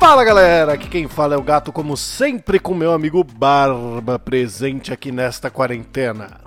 Fala 0.00 0.24
galera, 0.24 0.72
aqui 0.72 0.88
quem 0.88 1.06
fala 1.06 1.34
é 1.34 1.36
o 1.36 1.42
gato, 1.42 1.70
como 1.70 1.94
sempre, 1.94 2.58
com 2.58 2.72
meu 2.72 2.90
amigo 2.90 3.22
Barba 3.22 4.18
presente 4.18 4.94
aqui 4.94 5.12
nesta 5.12 5.50
quarentena. 5.50 6.40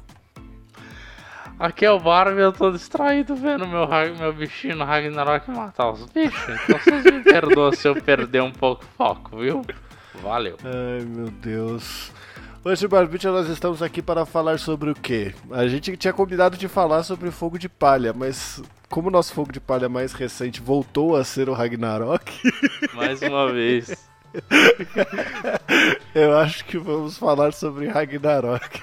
Aqui 1.59 1.85
é 1.85 1.91
o 1.91 1.99
Barba 1.99 2.41
e 2.41 2.43
eu 2.43 2.51
tô 2.51 2.71
distraído 2.71 3.35
vendo 3.35 3.67
meu, 3.67 3.87
meu 4.17 4.33
bichinho 4.33 4.77
no 4.77 4.83
Ragnarok 4.83 5.51
matar 5.51 5.91
os 5.91 6.03
bichos. 6.05 6.49
Então 6.63 6.79
vocês 6.79 7.03
me 7.03 7.19
perdoam 7.21 7.71
se 7.71 7.87
eu 7.87 7.95
perder 8.01 8.41
um 8.41 8.51
pouco 8.51 8.83
o 8.83 8.87
foco, 8.97 9.37
viu? 9.37 9.61
Valeu. 10.15 10.57
Ai 10.65 11.05
meu 11.05 11.27
Deus. 11.27 12.11
Hoje, 12.65 12.87
Barbicha, 12.87 13.29
nós 13.29 13.49
estamos 13.49 13.81
aqui 13.81 14.01
para 14.01 14.25
falar 14.25 14.57
sobre 14.57 14.89
o 14.89 14.95
quê? 14.95 15.33
A 15.51 15.67
gente 15.67 15.97
tinha 15.97 16.13
combinado 16.13 16.55
de 16.55 16.69
falar 16.69 17.03
sobre 17.03 17.29
fogo 17.29 17.59
de 17.59 17.67
palha, 17.67 18.13
mas 18.13 18.63
como 18.89 19.09
o 19.09 19.11
nosso 19.11 19.33
fogo 19.33 19.51
de 19.51 19.59
palha 19.59 19.89
mais 19.89 20.13
recente 20.13 20.61
voltou 20.61 21.13
a 21.17 21.25
ser 21.25 21.49
o 21.49 21.53
Ragnarok. 21.53 22.31
Mais 22.95 23.21
uma 23.21 23.51
vez. 23.51 24.07
Eu 26.15 26.37
acho 26.37 26.63
que 26.63 26.77
vamos 26.77 27.17
falar 27.17 27.51
sobre 27.51 27.89
Ragnarok. 27.89 28.79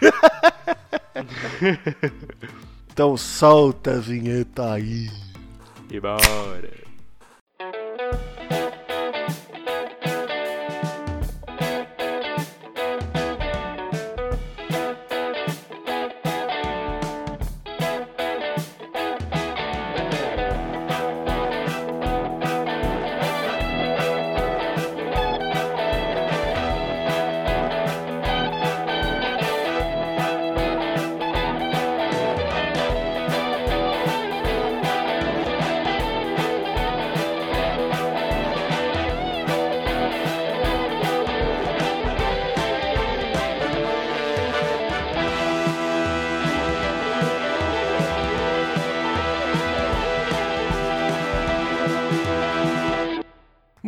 então 2.93 3.17
solta 3.17 3.93
a 3.93 3.99
vinheta 3.99 4.75
aí. 4.75 5.09
E 5.91 5.99
bora. 5.99 6.90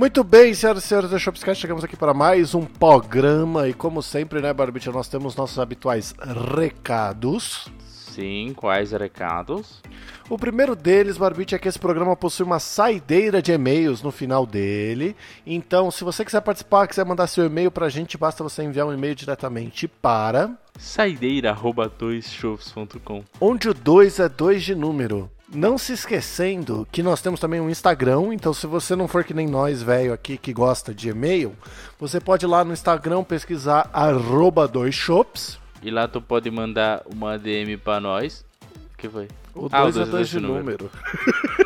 Muito 0.03 0.25
bem, 0.25 0.53
senhoras 0.53 0.83
e 0.83 0.87
senhores 0.89 1.11
do 1.11 1.17
Shopscast, 1.17 1.61
chegamos 1.61 1.85
aqui 1.85 1.97
para 1.97 2.13
mais 2.13 2.57
um 2.57 2.65
programa 2.65 3.69
e 3.69 3.73
como 3.73 4.03
sempre, 4.03 4.41
né, 4.41 4.53
Barbite, 4.53 4.91
nós 4.91 5.07
temos 5.07 5.37
nossos 5.37 5.61
habituais 5.61 6.13
recados. 6.57 7.69
Sim, 7.87 8.53
quais 8.57 8.91
recados? 8.91 9.81
O 10.29 10.37
primeiro 10.37 10.75
deles, 10.75 11.17
Barbite, 11.17 11.55
é 11.55 11.59
que 11.59 11.69
esse 11.69 11.79
programa 11.79 12.17
possui 12.17 12.45
uma 12.45 12.59
saideira 12.59 13.41
de 13.41 13.53
e-mails 13.53 14.03
no 14.03 14.11
final 14.11 14.45
dele. 14.45 15.15
Então, 15.47 15.89
se 15.89 16.03
você 16.03 16.25
quiser 16.25 16.41
participar, 16.41 16.89
quiser 16.89 17.07
mandar 17.07 17.29
seu 17.29 17.47
e-mail 17.47 17.71
pra 17.71 17.89
gente, 17.89 18.19
basta 18.19 18.43
você 18.43 18.65
enviar 18.65 18.89
um 18.89 18.93
e-mail 18.93 19.15
diretamente 19.15 19.87
para 19.87 20.51
saideira@doisshows.com. 20.81 23.23
Onde 23.41 23.69
o 23.69 23.75
2 23.75 24.19
é 24.19 24.29
2 24.29 24.65
de 24.65 24.75
número. 24.75 25.31
Não 25.55 25.77
se 25.77 25.93
esquecendo 25.93 26.89
que 26.91 27.03
nós 27.03 27.21
temos 27.21 27.39
também 27.39 27.61
um 27.61 27.69
Instagram, 27.69 28.33
então 28.33 28.55
se 28.55 28.67
você 28.67 28.97
não 28.97 29.07
for 29.07 29.23
que 29.23 29.35
nem 29.35 29.47
nós, 29.47 29.83
velho, 29.83 30.13
aqui 30.13 30.39
que 30.39 30.51
gosta 30.51 30.95
de 30.95 31.11
e-mail, 31.11 31.55
você 32.01 32.19
pode 32.19 32.47
ir 32.47 32.49
lá 32.49 32.65
no 32.65 32.73
Instagram 32.73 33.23
pesquisar 33.23 33.91
arroba 33.93 34.67
dois 34.67 34.95
shops. 34.95 35.61
E 35.83 35.91
lá 35.91 36.09
tu 36.09 36.23
pode 36.23 36.51
mandar 36.51 37.03
uma 37.13 37.39
DM 37.39 37.77
pra 37.77 38.01
nós. 38.01 38.47
O 38.95 38.97
que 38.97 39.11
foi? 39.11 39.29
O 39.55 39.69
2 39.69 39.99
ah, 39.99 40.03
é 40.03 40.07
2 40.07 40.29
de 40.29 40.41
número. 40.41 40.63
número. 40.63 40.91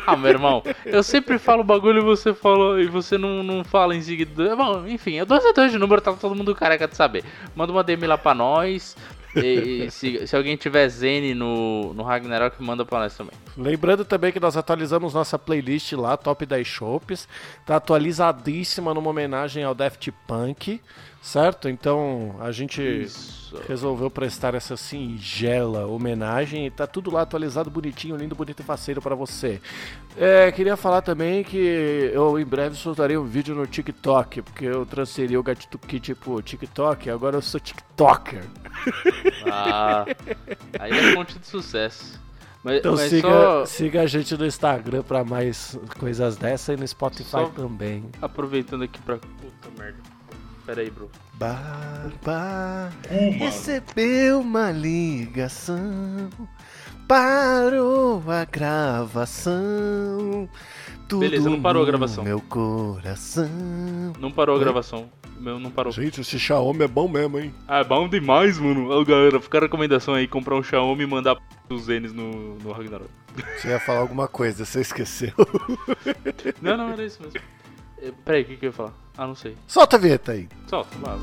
ah, 0.05 0.17
meu 0.17 0.31
irmão, 0.31 0.61
eu 0.85 1.01
sempre 1.01 1.37
falo 1.37 1.63
bagulho 1.63 1.99
e 1.99 2.03
você 2.03 2.33
fala 2.33 2.81
e 2.81 2.87
você 2.87 3.17
não, 3.17 3.41
não 3.41 3.63
fala 3.63 3.95
em 3.95 4.01
seguida. 4.01 4.53
Bom, 4.55 4.85
enfim, 4.85 5.19
é 5.19 5.23
2 5.23 5.45
é 5.45 5.53
2 5.53 5.71
de 5.71 5.77
número, 5.77 6.01
tá 6.01 6.11
todo 6.11 6.35
mundo 6.35 6.53
careca 6.53 6.87
de 6.87 6.97
saber. 6.97 7.23
Manda 7.55 7.71
uma 7.71 7.83
DM 7.85 8.05
lá 8.05 8.17
pra 8.17 8.33
nós. 8.33 8.97
E, 9.43 9.85
e 9.85 9.91
se, 9.91 10.27
se, 10.27 10.35
alguém 10.35 10.55
tiver 10.55 10.87
Zene 10.89 11.33
no, 11.33 11.93
no 11.93 12.03
Ragnarok, 12.03 12.61
manda 12.61 12.85
pra 12.85 12.99
nós 12.99 13.15
também. 13.15 13.33
Lembrando 13.57 14.03
também 14.03 14.31
que 14.31 14.39
nós 14.39 14.57
atualizamos 14.57 15.13
nossa 15.13 15.37
playlist 15.37 15.93
lá, 15.93 16.17
Top 16.17 16.45
10 16.45 16.67
Shops. 16.67 17.27
Tá 17.65 17.77
atualizadíssima 17.77 18.93
numa 18.93 19.09
homenagem 19.09 19.63
ao 19.63 19.75
Daft 19.75 20.11
Punk, 20.27 20.81
certo? 21.21 21.69
Então 21.69 22.35
a 22.39 22.51
gente 22.51 22.81
Isso. 22.81 23.59
resolveu 23.67 24.09
prestar 24.09 24.55
essa 24.55 24.77
singela 24.77 25.85
homenagem 25.85 26.65
e 26.65 26.71
tá 26.71 26.87
tudo 26.87 27.11
lá 27.11 27.21
atualizado, 27.21 27.69
bonitinho, 27.69 28.15
lindo, 28.15 28.35
bonito 28.35 28.59
e 28.61 28.63
faceiro 28.63 29.01
para 29.01 29.15
você. 29.15 29.61
É, 30.15 30.51
queria 30.51 30.75
falar 30.75 31.01
também 31.01 31.43
que 31.43 31.57
eu 32.13 32.39
em 32.39 32.45
breve 32.45 32.75
soltarei 32.75 33.17
um 33.17 33.25
vídeo 33.25 33.53
no 33.53 33.67
TikTok, 33.67 34.41
porque 34.41 34.65
eu 34.65 34.85
transferi 34.85 35.37
o 35.37 35.43
Gatito 35.43 35.77
Kit 35.77 36.15
pro 36.15 36.41
TikTok, 36.41 37.09
agora 37.09 37.37
eu 37.37 37.41
sou 37.41 37.59
TikToker. 37.59 38.43
Ah, 39.51 40.05
aí 40.79 40.91
é 40.91 41.13
fonte 41.13 41.37
de 41.37 41.47
sucesso. 41.47 42.19
Mas, 42.63 42.79
então 42.79 42.95
mas 42.95 43.09
siga, 43.09 43.29
só... 43.29 43.65
siga 43.65 44.01
a 44.01 44.07
gente 44.07 44.35
no 44.35 44.45
Instagram 44.45 45.03
pra 45.03 45.23
mais 45.23 45.79
coisas 45.99 46.35
dessa 46.35 46.73
e 46.73 46.77
no 46.77 46.87
Spotify 46.87 47.29
só 47.29 47.45
também. 47.49 48.05
Aproveitando 48.21 48.83
aqui 48.83 48.99
pra. 49.01 49.17
Puta 49.17 49.69
merda. 49.77 50.16
Pera 50.67 50.81
aí, 50.81 50.89
bro. 50.89 51.09
Recebeu 53.37 54.41
uma 54.41 54.69
ligação. 54.69 56.29
Parou 57.07 58.21
a 58.29 58.43
gravação. 58.43 59.55
Tudo 61.07 61.21
Beleza, 61.21 61.49
não 61.49 61.61
parou 61.61 61.83
a 61.83 61.85
gravação. 61.85 62.21
Meu 62.21 62.41
coração. 62.41 63.49
Não 64.19 64.29
parou 64.29 64.57
a 64.57 64.59
gravação. 64.59 65.09
Meu 65.39 65.57
não 65.57 65.71
parou. 65.71 65.93
Gente, 65.93 66.19
esse 66.19 66.37
Xiaomi 66.37 66.83
é 66.83 66.87
bom 66.87 67.07
mesmo, 67.07 67.39
hein? 67.39 67.53
Ah, 67.65 67.79
é 67.79 67.85
bom 67.85 68.09
demais, 68.09 68.59
mano. 68.59 68.91
Ô, 68.91 69.05
galera, 69.05 69.39
fica 69.39 69.59
a 69.59 69.61
recomendação 69.61 70.15
aí: 70.15 70.27
comprar 70.27 70.55
um 70.55 70.63
Xiaomi 70.63 71.03
e 71.03 71.07
mandar 71.07 71.37
os 71.69 71.83
Zenes 71.83 72.11
no, 72.11 72.55
no 72.55 72.73
Ragnarok. 72.73 73.09
Você 73.55 73.69
ia 73.69 73.79
falar 73.79 73.99
alguma 73.99 74.27
coisa, 74.27 74.65
você 74.65 74.81
esqueceu. 74.81 75.31
não, 76.61 76.75
não, 76.75 76.89
era 76.89 77.05
isso 77.05 77.21
mesmo. 77.23 77.39
É, 78.01 78.11
peraí, 78.25 78.41
o 78.41 78.45
que, 78.45 78.57
que 78.57 78.65
eu 78.65 78.69
ia 78.69 78.73
falar? 78.73 79.06
Ah, 79.17 79.25
não 79.25 79.33
sei. 79.33 79.57
Solta 79.67 79.95
a 79.95 79.99
vinheta 79.99 80.33
aí. 80.33 80.47
Solta, 80.69 80.95
lá. 81.01 81.17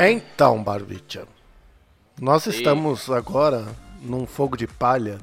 Então, 0.00 0.62
Barbicha, 0.62 1.26
nós 2.20 2.46
estamos 2.46 3.10
agora 3.10 3.66
num 4.00 4.24
fogo 4.24 4.56
de 4.56 4.68
palha 4.68 5.18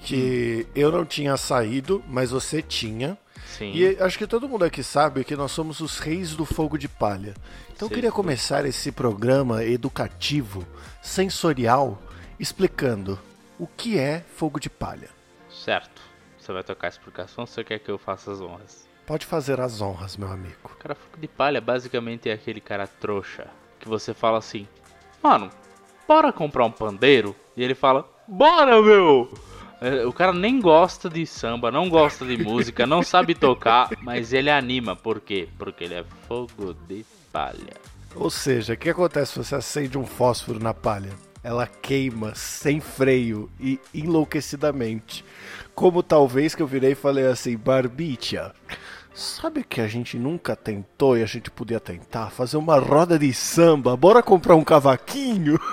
que 0.00 0.64
hum. 0.64 0.70
eu 0.76 0.92
não 0.92 1.04
tinha 1.04 1.36
saído, 1.36 2.02
mas 2.08 2.30
você 2.30 2.62
tinha. 2.62 3.18
Sim. 3.58 3.72
E 3.74 4.00
acho 4.00 4.16
que 4.16 4.28
todo 4.28 4.48
mundo 4.48 4.64
aqui 4.64 4.82
sabe 4.82 5.24
que 5.24 5.34
nós 5.34 5.50
somos 5.50 5.80
os 5.80 5.98
reis 5.98 6.36
do 6.36 6.44
fogo 6.44 6.78
de 6.78 6.88
palha. 6.88 7.34
Então 7.74 7.88
eu 7.88 7.92
queria 7.92 8.12
começar 8.12 8.64
esse 8.64 8.92
programa 8.92 9.64
educativo, 9.64 10.64
sensorial, 11.02 12.00
explicando 12.38 13.18
o 13.58 13.66
que 13.66 13.98
é 13.98 14.20
fogo 14.20 14.60
de 14.60 14.68
palha. 14.68 15.08
Certo. 15.48 16.02
Você 16.38 16.52
vai 16.52 16.62
tocar 16.62 16.86
a 16.86 16.90
explicação 16.90 17.42
ou 17.42 17.46
você 17.46 17.64
quer 17.64 17.78
que 17.78 17.90
eu 17.90 17.98
faça 17.98 18.30
as 18.30 18.40
honras? 18.40 18.86
Pode 19.06 19.26
fazer 19.26 19.60
as 19.60 19.80
honras, 19.80 20.16
meu 20.16 20.30
amigo. 20.30 20.70
Cara, 20.78 20.94
fogo 20.94 21.16
de 21.18 21.28
palha 21.28 21.60
basicamente 21.60 22.28
é 22.28 22.32
aquele 22.32 22.60
cara 22.60 22.86
trouxa 22.86 23.46
que 23.78 23.88
você 23.88 24.12
fala 24.12 24.38
assim: 24.38 24.66
Mano, 25.22 25.50
bora 26.06 26.32
comprar 26.32 26.64
um 26.64 26.70
pandeiro? 26.70 27.34
E 27.56 27.62
ele 27.62 27.74
fala: 27.74 28.08
Bora, 28.28 28.80
meu! 28.82 29.32
É, 29.80 30.06
o 30.06 30.12
cara 30.12 30.32
nem 30.32 30.60
gosta 30.60 31.08
de 31.10 31.26
samba, 31.26 31.70
não 31.70 31.88
gosta 31.88 32.24
de 32.24 32.42
música, 32.42 32.86
não 32.86 33.02
sabe 33.02 33.34
tocar, 33.34 33.90
mas 34.02 34.32
ele 34.32 34.50
anima. 34.50 34.96
Por 34.96 35.20
quê? 35.20 35.48
Porque 35.58 35.84
ele 35.84 35.94
é 35.94 36.04
fogo 36.26 36.74
de 36.88 37.04
palha. 37.32 37.74
Ou 38.14 38.30
seja, 38.30 38.72
o 38.72 38.76
que 38.76 38.88
acontece 38.88 39.32
se 39.32 39.38
você 39.38 39.54
acende 39.54 39.98
um 39.98 40.06
fósforo 40.06 40.58
na 40.58 40.72
palha? 40.72 41.10
Ela 41.46 41.68
queima 41.68 42.34
sem 42.34 42.80
freio 42.80 43.48
e 43.60 43.78
enlouquecidamente. 43.94 45.24
Como 45.76 46.02
talvez 46.02 46.56
que 46.56 46.60
eu 46.60 46.66
virei 46.66 46.90
e 46.90 46.96
falei 46.96 47.24
assim, 47.24 47.56
Barbicha, 47.56 48.52
sabe 49.14 49.62
que 49.62 49.80
a 49.80 49.86
gente 49.86 50.18
nunca 50.18 50.56
tentou 50.56 51.16
e 51.16 51.22
a 51.22 51.26
gente 51.26 51.48
podia 51.48 51.78
tentar? 51.78 52.30
Fazer 52.30 52.56
uma 52.56 52.80
roda 52.80 53.16
de 53.16 53.32
samba, 53.32 53.96
bora 53.96 54.24
comprar 54.24 54.56
um 54.56 54.64
cavaquinho? 54.64 55.56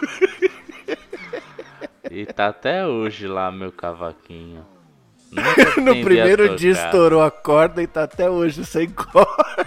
E 2.12 2.28
tá 2.28 2.50
até 2.50 2.86
hoje 2.86 3.26
lá 3.26 3.52
meu 3.52 3.72
cavaquinho. 3.72 4.64
no 5.82 6.04
primeiro 6.04 6.56
dia 6.56 6.70
estourou 6.70 7.24
a 7.24 7.32
corda 7.32 7.82
e 7.82 7.88
tá 7.88 8.04
até 8.04 8.30
hoje 8.30 8.64
sem 8.64 8.88
corda. 8.92 9.66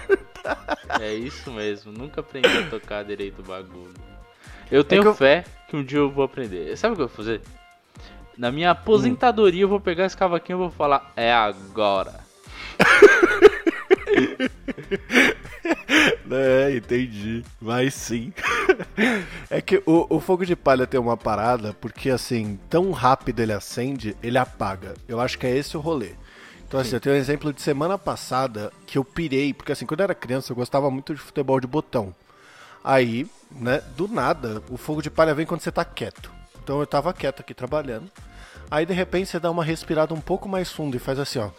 É 1.00 1.12
isso 1.12 1.50
mesmo, 1.50 1.90
nunca 1.90 2.20
aprendi 2.20 2.46
a 2.46 2.70
tocar 2.70 3.02
direito 3.02 3.40
o 3.40 3.42
bagulho. 3.42 3.94
Eu 4.70 4.84
tenho 4.84 5.02
é 5.02 5.06
eu... 5.06 5.14
fé 5.14 5.44
que 5.68 5.76
um 5.76 5.84
dia 5.84 5.98
eu 5.98 6.10
vou 6.10 6.24
aprender. 6.24 6.76
Sabe 6.76 6.94
o 6.94 6.96
que 6.96 7.02
eu 7.02 7.08
vou 7.08 7.16
fazer? 7.16 7.40
Na 8.36 8.52
minha 8.52 8.72
aposentadoria 8.72 9.62
eu 9.62 9.68
vou 9.68 9.80
pegar 9.80 10.04
esse 10.04 10.16
cavaquinho 10.16 10.58
e 10.58 10.60
vou 10.60 10.70
falar, 10.70 11.12
é 11.16 11.32
agora. 11.32 12.20
é, 16.30 16.76
entendi. 16.76 17.42
Mas 17.60 17.94
sim. 17.94 18.32
é 19.50 19.60
que 19.60 19.82
o, 19.86 20.06
o, 20.08 20.20
fogo 20.20 20.44
de 20.44 20.54
palha 20.54 20.86
tem 20.86 21.00
uma 21.00 21.16
parada, 21.16 21.74
porque 21.80 22.10
assim, 22.10 22.58
tão 22.68 22.90
rápido 22.90 23.40
ele 23.40 23.52
acende, 23.52 24.16
ele 24.22 24.36
apaga. 24.36 24.94
Eu 25.08 25.20
acho 25.20 25.38
que 25.38 25.46
é 25.46 25.56
esse 25.56 25.76
o 25.76 25.80
rolê. 25.80 26.10
Então, 26.68 26.80
assim, 26.80 26.90
sim. 26.90 26.96
eu 26.96 27.00
tenho 27.00 27.14
um 27.14 27.18
exemplo 27.18 27.52
de 27.52 27.62
semana 27.62 27.96
passada 27.96 28.72
que 28.86 28.98
eu 28.98 29.04
pirei, 29.04 29.54
porque 29.54 29.72
assim, 29.72 29.86
quando 29.86 30.00
eu 30.00 30.04
era 30.04 30.14
criança, 30.14 30.52
eu 30.52 30.56
gostava 30.56 30.90
muito 30.90 31.14
de 31.14 31.20
futebol 31.20 31.60
de 31.60 31.66
botão. 31.66 32.14
Aí, 32.86 33.28
né, 33.50 33.82
do 33.96 34.06
nada, 34.06 34.62
o 34.70 34.76
fogo 34.76 35.02
de 35.02 35.10
palha 35.10 35.34
vem 35.34 35.44
quando 35.44 35.60
você 35.60 35.72
tá 35.72 35.84
quieto. 35.84 36.30
Então 36.62 36.78
eu 36.78 36.86
tava 36.86 37.12
quieto 37.12 37.40
aqui 37.40 37.52
trabalhando. 37.52 38.08
Aí 38.70 38.86
de 38.86 38.92
repente 38.92 39.28
você 39.28 39.40
dá 39.40 39.50
uma 39.50 39.64
respirada 39.64 40.14
um 40.14 40.20
pouco 40.20 40.48
mais 40.48 40.70
fundo 40.70 40.96
e 40.96 41.00
faz 41.00 41.18
assim, 41.18 41.40
ó. 41.40 41.50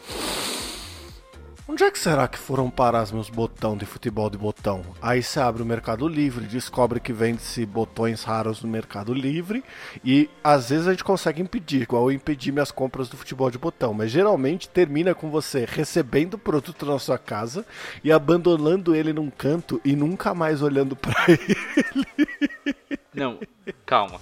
Onde 1.69 1.83
é 1.83 1.91
que 1.91 1.99
será 1.99 2.29
que 2.29 2.37
foram 2.37 2.69
parar 2.69 3.03
os 3.03 3.11
meus 3.11 3.29
botões 3.29 3.77
de 3.79 3.85
futebol 3.85 4.29
de 4.29 4.37
botão? 4.37 4.85
Aí 5.01 5.21
você 5.21 5.37
abre 5.37 5.61
o 5.61 5.65
Mercado 5.65 6.07
Livre, 6.07 6.45
descobre 6.45 6.97
que 6.97 7.11
vende-se 7.11 7.65
botões 7.65 8.23
raros 8.23 8.63
no 8.63 8.69
Mercado 8.69 9.13
Livre 9.13 9.61
e 10.01 10.29
às 10.41 10.69
vezes 10.69 10.87
a 10.87 10.91
gente 10.91 11.03
consegue 11.03 11.41
impedir, 11.41 11.81
igual 11.81 12.09
eu 12.09 12.15
impedi 12.15 12.53
minhas 12.53 12.71
compras 12.71 13.09
do 13.09 13.17
futebol 13.17 13.51
de 13.51 13.57
botão, 13.57 13.93
mas 13.93 14.11
geralmente 14.11 14.69
termina 14.69 15.13
com 15.13 15.29
você 15.29 15.65
recebendo 15.69 16.35
o 16.35 16.39
produto 16.39 16.85
na 16.85 16.97
sua 16.99 17.17
casa 17.17 17.65
e 18.01 18.13
abandonando 18.13 18.95
ele 18.95 19.11
num 19.11 19.29
canto 19.29 19.81
e 19.83 19.93
nunca 19.93 20.33
mais 20.33 20.61
olhando 20.61 20.95
para 20.95 21.17
ele. 21.27 21.57
Não, 23.13 23.41
calma. 23.85 24.21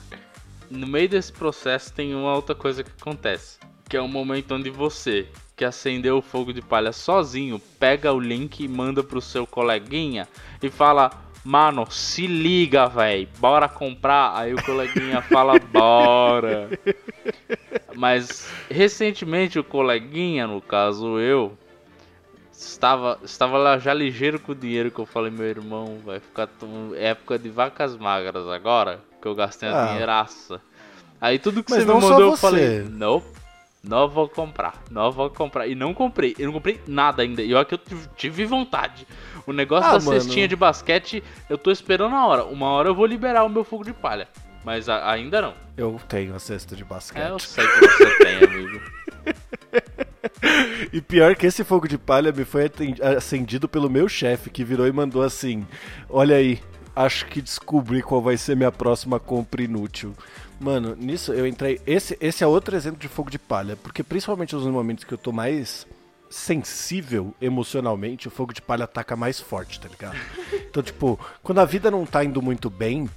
No 0.67 0.87
meio 0.87 1.07
desse 1.07 1.31
processo 1.31 1.93
tem 1.93 2.15
uma 2.15 2.33
outra 2.33 2.55
coisa 2.55 2.83
que 2.83 2.89
acontece, 2.99 3.59
que 3.87 3.95
é 3.95 4.01
o 4.01 4.07
momento 4.07 4.55
onde 4.55 4.69
você 4.69 5.27
que 5.55 5.63
acendeu 5.63 6.17
o 6.17 6.21
fogo 6.21 6.51
de 6.51 6.61
palha 6.61 6.91
sozinho, 6.91 7.59
pega 7.79 8.11
o 8.11 8.19
link 8.19 8.59
e 8.59 8.67
manda 8.67 9.01
pro 9.01 9.21
seu 9.21 9.47
coleguinha 9.47 10.27
e 10.61 10.69
fala: 10.69 11.11
Mano, 11.43 11.89
se 11.89 12.27
liga, 12.27 12.87
velho, 12.87 13.27
bora 13.39 13.69
comprar. 13.69 14.35
Aí 14.35 14.53
o 14.53 14.63
coleguinha 14.63 15.21
fala: 15.31 15.57
Bora. 15.59 16.69
Mas 17.95 18.49
recentemente 18.69 19.57
o 19.57 19.63
coleguinha, 19.63 20.45
no 20.45 20.61
caso 20.61 21.17
eu, 21.19 21.57
estava, 22.51 23.17
estava 23.23 23.57
lá 23.57 23.77
já 23.77 23.93
ligeiro 23.93 24.39
com 24.39 24.51
o 24.51 24.55
dinheiro 24.55 24.91
que 24.91 24.99
eu 24.99 25.05
falei: 25.05 25.31
Meu 25.31 25.47
irmão, 25.47 25.99
vai 26.03 26.19
ficar 26.19 26.49
época 26.97 27.39
de 27.39 27.49
vacas 27.49 27.95
magras 27.95 28.45
agora, 28.49 28.99
que 29.21 29.27
eu 29.27 29.35
gastei 29.35 29.69
a 29.69 29.83
ah. 29.83 29.87
dinheiraça. 29.87 30.59
Aí 31.21 31.39
tudo 31.39 31.63
que 31.63 31.71
Mas 31.71 31.85
você 31.85 31.93
me 31.93 32.01
mandou 32.01 32.31
eu 32.31 32.37
falei: 32.37 32.81
Não, 32.81 33.23
não 33.87 34.07
vou 34.07 34.27
comprar, 34.27 34.83
não 34.89 35.11
vou 35.11 35.29
comprar. 35.29 35.67
E 35.67 35.75
não 35.75 35.93
comprei, 35.93 36.35
eu 36.39 36.47
não 36.47 36.53
comprei 36.53 36.81
nada 36.87 37.21
ainda. 37.21 37.41
E 37.41 37.53
olha 37.53 37.65
que 37.65 37.75
eu 37.75 37.79
tive 38.15 38.45
vontade. 38.45 39.07
O 39.45 39.53
negócio 39.53 39.89
ah, 39.89 39.97
da 39.97 40.03
mano. 40.03 40.19
cestinha 40.19 40.47
de 40.47 40.55
basquete, 40.55 41.23
eu 41.49 41.57
tô 41.57 41.71
esperando 41.71 42.15
a 42.15 42.25
hora. 42.25 42.45
Uma 42.45 42.67
hora 42.67 42.89
eu 42.89 42.95
vou 42.95 43.05
liberar 43.05 43.43
o 43.43 43.49
meu 43.49 43.63
fogo 43.63 43.83
de 43.83 43.93
palha. 43.93 44.27
Mas 44.63 44.89
a, 44.89 45.11
ainda 45.11 45.41
não. 45.41 45.53
Eu 45.77 45.99
tenho 46.07 46.33
a 46.35 46.39
cesta 46.39 46.75
de 46.75 46.83
basquete. 46.83 47.23
É, 47.23 47.29
eu 47.29 47.37
sei 47.37 47.65
que 47.65 47.79
você 47.79 48.17
tem, 48.17 48.37
amigo. 48.37 48.81
E 50.91 51.01
pior 51.01 51.35
que 51.35 51.45
esse 51.45 51.63
fogo 51.63 51.87
de 51.87 51.97
palha 51.97 52.31
me 52.31 52.43
foi 52.43 52.71
acendido 53.15 53.69
pelo 53.69 53.89
meu 53.89 54.09
chefe, 54.09 54.49
que 54.49 54.63
virou 54.63 54.87
e 54.87 54.91
mandou 54.91 55.21
assim: 55.21 55.65
Olha 56.09 56.37
aí, 56.37 56.59
acho 56.95 57.27
que 57.27 57.41
descobri 57.41 58.01
qual 58.01 58.21
vai 58.21 58.37
ser 58.37 58.55
minha 58.55 58.71
próxima 58.71 59.19
compra 59.19 59.61
inútil. 59.61 60.13
Mano, 60.59 60.95
nisso 60.95 61.33
eu 61.33 61.45
entrei. 61.45 61.81
Esse, 61.85 62.17
esse 62.21 62.43
é 62.43 62.47
outro 62.47 62.75
exemplo 62.75 62.99
de 62.99 63.07
fogo 63.07 63.29
de 63.29 63.39
palha, 63.39 63.75
porque 63.75 64.03
principalmente 64.03 64.55
nos 64.55 64.65
momentos 64.65 65.03
que 65.03 65.13
eu 65.13 65.17
tô 65.17 65.31
mais 65.31 65.85
sensível 66.29 67.33
emocionalmente, 67.41 68.27
o 68.27 68.31
fogo 68.31 68.53
de 68.53 68.61
palha 68.61 68.85
ataca 68.85 69.15
mais 69.15 69.39
forte, 69.39 69.79
tá 69.79 69.87
ligado? 69.87 70.17
Então, 70.75 70.83
tipo, 70.83 71.17
quando 71.41 71.59
a 71.59 71.65
vida 71.65 71.89
não 71.89 72.05
tá 72.05 72.21
indo 72.21 72.41
muito 72.41 72.69
bem, 72.69 73.09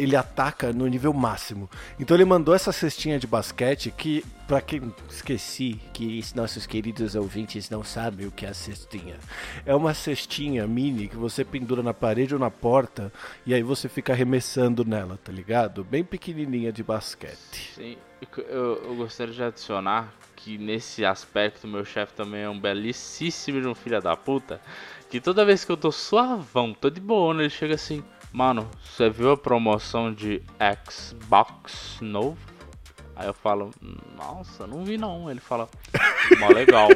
ele 0.00 0.16
ataca 0.16 0.72
no 0.72 0.86
nível 0.86 1.12
máximo. 1.12 1.68
Então 1.98 2.16
ele 2.16 2.24
mandou 2.24 2.54
essa 2.54 2.72
cestinha 2.72 3.18
de 3.18 3.26
basquete 3.26 3.90
que, 3.90 4.24
para 4.48 4.60
quem 4.60 4.92
esqueci, 5.08 5.78
que 5.92 6.22
nossos 6.34 6.66
queridos 6.66 7.14
ouvintes 7.14 7.68
não 7.68 7.84
sabem 7.84 8.26
o 8.26 8.30
que 8.30 8.46
é 8.46 8.48
a 8.48 8.54
cestinha. 8.54 9.16
É 9.66 9.74
uma 9.74 9.92
cestinha 9.92 10.66
mini 10.66 11.06
que 11.06 11.16
você 11.16 11.44
pendura 11.44 11.82
na 11.82 11.92
parede 11.92 12.34
ou 12.34 12.40
na 12.40 12.50
porta 12.50 13.12
e 13.44 13.52
aí 13.52 13.62
você 13.62 13.88
fica 13.88 14.12
arremessando 14.12 14.84
nela, 14.84 15.18
tá 15.22 15.30
ligado? 15.30 15.84
Bem 15.84 16.02
pequenininha 16.02 16.72
de 16.72 16.82
basquete. 16.82 17.72
Sim, 17.74 17.96
eu, 18.48 18.82
eu 18.84 18.94
gostaria 18.96 19.34
de 19.34 19.42
adicionar 19.42 20.12
que 20.34 20.56
nesse 20.56 21.04
aspecto 21.04 21.68
meu 21.68 21.84
chefe 21.84 22.14
também 22.14 22.40
é 22.42 22.48
um 22.48 22.58
belíssimo 22.58 23.60
de 23.60 23.66
um 23.66 23.74
filho 23.74 24.00
da 24.00 24.16
puta. 24.16 24.60
Que 25.10 25.20
toda 25.20 25.44
vez 25.44 25.64
que 25.64 25.72
eu 25.72 25.76
tô 25.76 25.92
suavão, 25.92 26.72
tô 26.72 26.88
de 26.88 27.00
boa, 27.00 27.34
ele 27.34 27.50
chega 27.50 27.74
assim. 27.74 28.02
Mano, 28.32 28.68
você 28.84 29.10
viu 29.10 29.32
a 29.32 29.36
promoção 29.36 30.12
de 30.12 30.42
Xbox 30.88 31.98
novo? 32.00 32.38
Aí 33.20 33.26
eu 33.26 33.34
falo, 33.34 33.70
nossa, 34.16 34.66
não 34.66 34.82
vi 34.82 34.96
não. 34.96 35.30
Ele 35.30 35.40
fala, 35.40 35.68
mó 36.38 36.48
legal. 36.48 36.88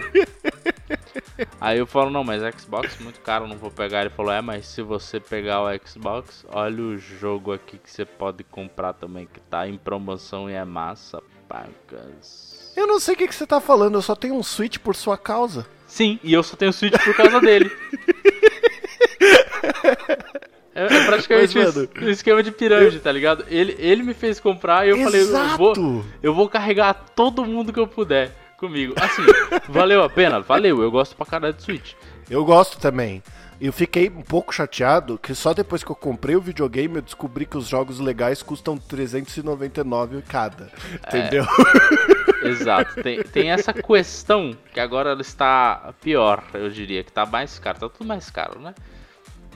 Aí 1.61 1.79
eu 1.79 1.87
falo, 1.87 2.11
não, 2.11 2.25
mas 2.25 2.43
Xbox 2.59 2.99
muito 2.99 3.21
caro, 3.21 3.47
não 3.47 3.59
vou 3.59 3.71
pegar. 3.71 4.01
Ele 4.01 4.11
falou, 4.11 4.33
é, 4.33 4.41
mas 4.41 4.67
se 4.67 4.81
você 4.81 5.21
pegar 5.21 5.63
o 5.63 5.67
Xbox, 5.87 6.47
olha 6.49 6.83
o 6.83 6.97
jogo 6.97 7.53
aqui 7.53 7.77
que 7.77 7.91
você 7.91 8.07
pode 8.07 8.43
comprar 8.45 8.95
também, 8.95 9.27
que 9.27 9.41
tá 9.41 9.69
em 9.69 9.77
promoção 9.77 10.49
e 10.49 10.55
é 10.55 10.65
massa, 10.65 11.23
pagas. 11.47 12.73
Eu 12.75 12.87
não 12.87 12.99
sei 12.99 13.15
o 13.15 13.19
que, 13.19 13.29
que 13.29 13.35
você 13.35 13.47
tá 13.47 13.61
falando, 13.61 13.97
eu 13.97 14.03
só 14.03 14.15
tenho 14.15 14.35
um 14.35 14.43
Switch 14.43 14.79
por 14.79 14.97
sua 14.97 15.19
causa. 15.19 15.67
Sim, 15.87 16.19
e 16.23 16.33
eu 16.33 16.43
só 16.43 16.57
tenho 16.57 16.73
Switch 16.73 16.99
por 17.05 17.15
causa 17.15 17.39
dele. 17.41 17.71
É, 20.75 20.85
é 20.85 21.07
praticamente 21.07 21.57
Mas, 21.57 21.77
mano... 21.77 21.89
um 22.03 22.09
esquema 22.09 22.43
de 22.43 22.51
pirâmide, 22.51 22.99
tá 22.99 23.13
ligado? 23.13 23.45
Ele, 23.49 23.77
ele 23.79 24.03
me 24.03 24.13
fez 24.13 24.41
comprar 24.41 24.87
e 24.87 24.91
eu 24.91 24.97
Exato. 24.97 25.13
falei, 25.13 25.53
eu 25.53 25.57
vou, 25.57 26.05
eu 26.23 26.35
vou 26.35 26.49
carregar 26.49 26.95
todo 27.15 27.45
mundo 27.45 27.73
que 27.73 27.79
eu 27.79 27.87
puder 27.87 28.33
comigo. 28.59 28.95
Assim, 29.01 29.23
valeu 29.69 30.03
a 30.03 30.11
pena? 30.11 30.41
Valeu, 30.41 30.83
eu 30.83 30.91
gosto 30.91 31.15
pra 31.15 31.27
caralho 31.27 31.55
de 31.55 31.63
Switch. 31.63 31.93
Eu 32.29 32.45
gosto 32.45 32.79
também. 32.79 33.23
Eu 33.61 33.73
fiquei 33.73 34.09
um 34.09 34.23
pouco 34.23 34.53
chateado 34.53 35.17
que 35.17 35.35
só 35.35 35.55
depois 35.55 35.85
que 35.85 35.91
eu 35.91 35.95
comprei 35.95 36.35
o 36.35 36.41
videogame 36.41 36.97
eu 36.97 37.03
descobri 37.03 37.47
que 37.47 37.57
os 37.57 37.69
jogos 37.69 38.01
legais 38.01 38.43
custam 38.43 38.77
399 38.77 40.23
cada. 40.23 40.71
É, 41.07 41.19
entendeu? 41.19 41.47
Exato. 42.43 43.01
Tem, 43.01 43.23
tem 43.23 43.51
essa 43.51 43.73
questão 43.73 44.57
que 44.73 44.81
agora 44.81 45.11
ela 45.11 45.23
está 45.23 45.95
pior, 46.03 46.43
eu 46.53 46.69
diria, 46.69 47.05
que 47.05 47.13
tá 47.13 47.25
mais 47.25 47.59
caro. 47.59 47.79
Tá 47.79 47.89
tudo 47.89 48.07
mais 48.07 48.29
caro, 48.29 48.59
né? 48.61 48.75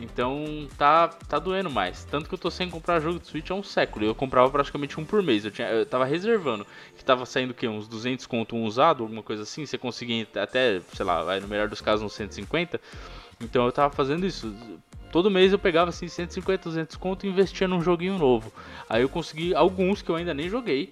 Então 0.01 0.69
tá, 0.77 1.09
tá 1.09 1.39
doendo 1.39 1.71
mais. 1.71 2.05
Tanto 2.05 2.29
que 2.29 2.35
eu 2.35 2.39
tô 2.39 2.51
sem 2.51 2.71
comprar 2.71 3.01
jogo 3.01 3.19
de 3.19 3.27
Switch 3.27 3.51
há 3.51 3.55
um 3.55 3.63
século. 3.63 4.05
Eu 4.05 4.15
comprava 4.15 4.49
praticamente 4.51 4.99
um 5.01 5.05
por 5.05 5.23
mês. 5.23 5.45
Eu, 5.45 5.51
tinha, 5.51 5.69
eu 5.69 5.85
tava 5.85 6.05
reservando. 6.05 6.67
Que 6.97 7.05
tava 7.05 7.27
saindo 7.27 7.51
o 7.51 7.55
quê? 7.55 7.67
Uns 7.67 7.89
200 7.89 8.27
conto 8.27 8.55
um 8.55 8.65
usado, 8.65 9.03
alguma 9.03 9.23
coisa 9.23 9.43
assim. 9.43 9.67
Você 9.67 9.77
conseguia 9.77 10.27
até, 10.37 10.81
sei 10.95 11.05
lá, 11.05 11.23
vai 11.23 11.41
no 11.41 11.49
melhor 11.49 11.69
dos 11.69 11.81
casos 11.81 12.05
uns 12.05 12.13
150. 12.13 12.81
Então 13.41 13.67
eu 13.67 13.73
tava 13.73 13.93
fazendo 13.93 14.25
isso. 14.25 14.55
Todo 15.11 15.31
mês 15.31 15.53
eu 15.53 15.59
pegava 15.59 15.89
assim 15.89 16.07
150, 16.07 16.65
200 16.65 16.97
conto 16.97 17.27
e 17.27 17.29
investia 17.29 17.67
num 17.67 17.81
joguinho 17.81 18.19
novo. 18.19 18.53
Aí 18.89 19.03
eu 19.03 19.09
consegui 19.09 19.55
alguns 19.55 20.03
que 20.03 20.11
eu 20.11 20.17
ainda 20.17 20.33
nem 20.35 20.49
joguei. 20.49 20.91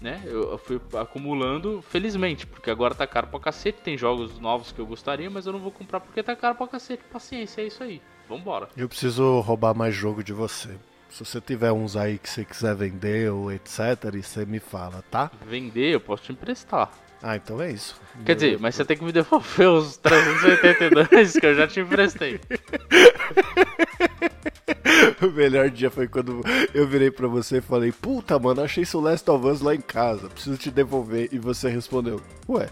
Né? 0.00 0.22
Eu 0.26 0.56
fui 0.58 0.80
acumulando, 0.96 1.82
felizmente, 1.82 2.46
porque 2.46 2.70
agora 2.70 2.94
tá 2.94 3.04
caro 3.04 3.26
pra 3.26 3.40
cacete. 3.40 3.80
Tem 3.82 3.98
jogos 3.98 4.38
novos 4.38 4.70
que 4.70 4.78
eu 4.78 4.86
gostaria, 4.86 5.28
mas 5.28 5.44
eu 5.44 5.52
não 5.52 5.58
vou 5.58 5.72
comprar 5.72 5.98
porque 5.98 6.22
tá 6.22 6.36
caro 6.36 6.54
pra 6.54 6.68
cacete. 6.68 7.02
Paciência, 7.10 7.62
é 7.62 7.66
isso 7.66 7.82
aí. 7.82 8.00
Vambora. 8.28 8.68
Eu 8.76 8.88
preciso 8.88 9.40
roubar 9.40 9.74
mais 9.74 9.94
jogo 9.94 10.22
de 10.22 10.32
você. 10.32 10.70
Se 11.08 11.24
você 11.24 11.40
tiver 11.40 11.72
uns 11.72 11.96
aí 11.96 12.18
que 12.18 12.28
você 12.28 12.44
quiser 12.44 12.74
vender 12.74 13.32
ou 13.32 13.50
etc, 13.50 14.14
você 14.22 14.44
me 14.44 14.60
fala, 14.60 15.02
tá? 15.10 15.30
Vender, 15.46 15.94
eu 15.94 16.00
posso 16.00 16.24
te 16.24 16.32
emprestar. 16.32 16.90
Ah, 17.22 17.36
então 17.36 17.60
é 17.60 17.72
isso. 17.72 18.00
Quer 18.24 18.34
dizer, 18.34 18.58
mas 18.60 18.74
você 18.74 18.84
tem 18.84 18.96
que 18.96 19.04
me 19.04 19.10
devolver 19.10 19.68
os 19.68 19.96
382 19.96 21.32
que 21.32 21.46
eu 21.46 21.54
já 21.54 21.66
te 21.66 21.80
emprestei. 21.80 22.40
o 25.20 25.26
melhor 25.32 25.70
dia 25.70 25.90
foi 25.90 26.06
quando 26.06 26.42
eu 26.72 26.86
virei 26.86 27.10
pra 27.10 27.26
você 27.26 27.58
e 27.58 27.62
falei: 27.62 27.90
Puta, 27.90 28.38
mano, 28.38 28.62
achei 28.62 28.84
seu 28.84 29.00
Last 29.00 29.28
of 29.30 29.46
Us 29.46 29.60
lá 29.60 29.74
em 29.74 29.80
casa, 29.80 30.28
preciso 30.28 30.56
te 30.56 30.70
devolver. 30.70 31.28
E 31.32 31.38
você 31.38 31.68
respondeu: 31.68 32.20
Ué, 32.48 32.68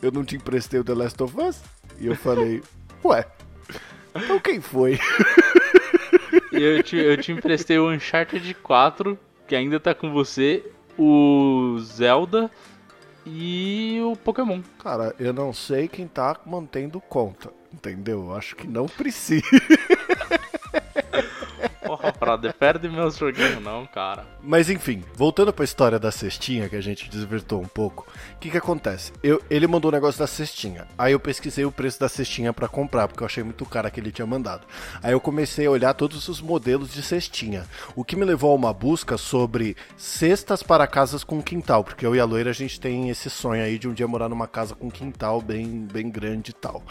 eu 0.00 0.12
não 0.12 0.24
te 0.24 0.36
emprestei 0.36 0.78
o 0.78 0.84
The 0.84 0.94
Last 0.94 1.20
of 1.22 1.40
Us? 1.40 1.60
E 1.98 2.06
eu 2.06 2.14
falei: 2.14 2.62
Ué, 3.04 3.26
então 4.14 4.38
quem 4.40 4.60
foi? 4.60 4.98
eu, 6.52 6.82
te, 6.82 6.96
eu 6.96 7.16
te 7.16 7.32
emprestei 7.32 7.78
o 7.78 7.90
Uncharted 7.90 8.54
4, 8.54 9.18
que 9.46 9.54
ainda 9.54 9.78
tá 9.78 9.94
com 9.94 10.12
você, 10.12 10.64
o 10.98 11.78
Zelda 11.80 12.50
e 13.26 14.00
o 14.02 14.16
Pokémon. 14.16 14.60
Cara, 14.82 15.14
eu 15.18 15.32
não 15.32 15.52
sei 15.52 15.88
quem 15.88 16.06
tá 16.06 16.38
mantendo 16.44 17.00
conta, 17.00 17.52
entendeu? 17.72 18.34
Acho 18.34 18.56
que 18.56 18.66
não 18.66 18.86
precisa. 18.86 19.44
Porra, 21.84 22.12
brother, 22.12 22.54
perde 22.54 22.88
meus 22.88 23.16
joguinhos 23.16 23.62
não, 23.62 23.86
cara. 23.86 24.26
Mas 24.42 24.68
enfim, 24.68 25.02
voltando 25.14 25.52
pra 25.52 25.64
história 25.64 25.98
da 25.98 26.10
cestinha, 26.10 26.68
que 26.68 26.76
a 26.76 26.80
gente 26.80 27.08
desvirtou 27.08 27.60
um 27.60 27.66
pouco, 27.66 28.06
o 28.34 28.38
que 28.38 28.50
que 28.50 28.58
acontece? 28.58 29.12
Eu, 29.22 29.42
ele 29.50 29.66
mandou 29.66 29.90
o 29.90 29.92
negócio 29.92 30.18
da 30.18 30.26
cestinha, 30.26 30.86
aí 30.98 31.12
eu 31.12 31.20
pesquisei 31.20 31.64
o 31.64 31.72
preço 31.72 31.98
da 31.98 32.08
cestinha 32.08 32.52
para 32.52 32.68
comprar, 32.68 33.08
porque 33.08 33.22
eu 33.22 33.26
achei 33.26 33.42
muito 33.42 33.64
caro 33.64 33.90
que 33.90 33.98
ele 33.98 34.12
tinha 34.12 34.26
mandado. 34.26 34.66
Aí 35.02 35.12
eu 35.12 35.20
comecei 35.20 35.66
a 35.66 35.70
olhar 35.70 35.94
todos 35.94 36.28
os 36.28 36.40
modelos 36.40 36.92
de 36.92 37.02
cestinha, 37.02 37.64
o 37.96 38.04
que 38.04 38.16
me 38.16 38.24
levou 38.24 38.52
a 38.52 38.54
uma 38.54 38.72
busca 38.72 39.16
sobre 39.16 39.76
cestas 39.96 40.62
para 40.62 40.86
casas 40.86 41.24
com 41.24 41.42
quintal, 41.42 41.82
porque 41.82 42.04
eu 42.04 42.14
e 42.14 42.20
a 42.20 42.24
loira 42.24 42.50
a 42.50 42.54
gente 42.54 42.78
tem 42.78 43.08
esse 43.08 43.30
sonho 43.30 43.62
aí 43.62 43.78
de 43.78 43.88
um 43.88 43.94
dia 43.94 44.06
morar 44.06 44.28
numa 44.28 44.46
casa 44.46 44.74
com 44.74 44.90
quintal 44.90 45.40
bem, 45.40 45.86
bem 45.90 46.10
grande 46.10 46.50
e 46.50 46.54
tal. 46.54 46.82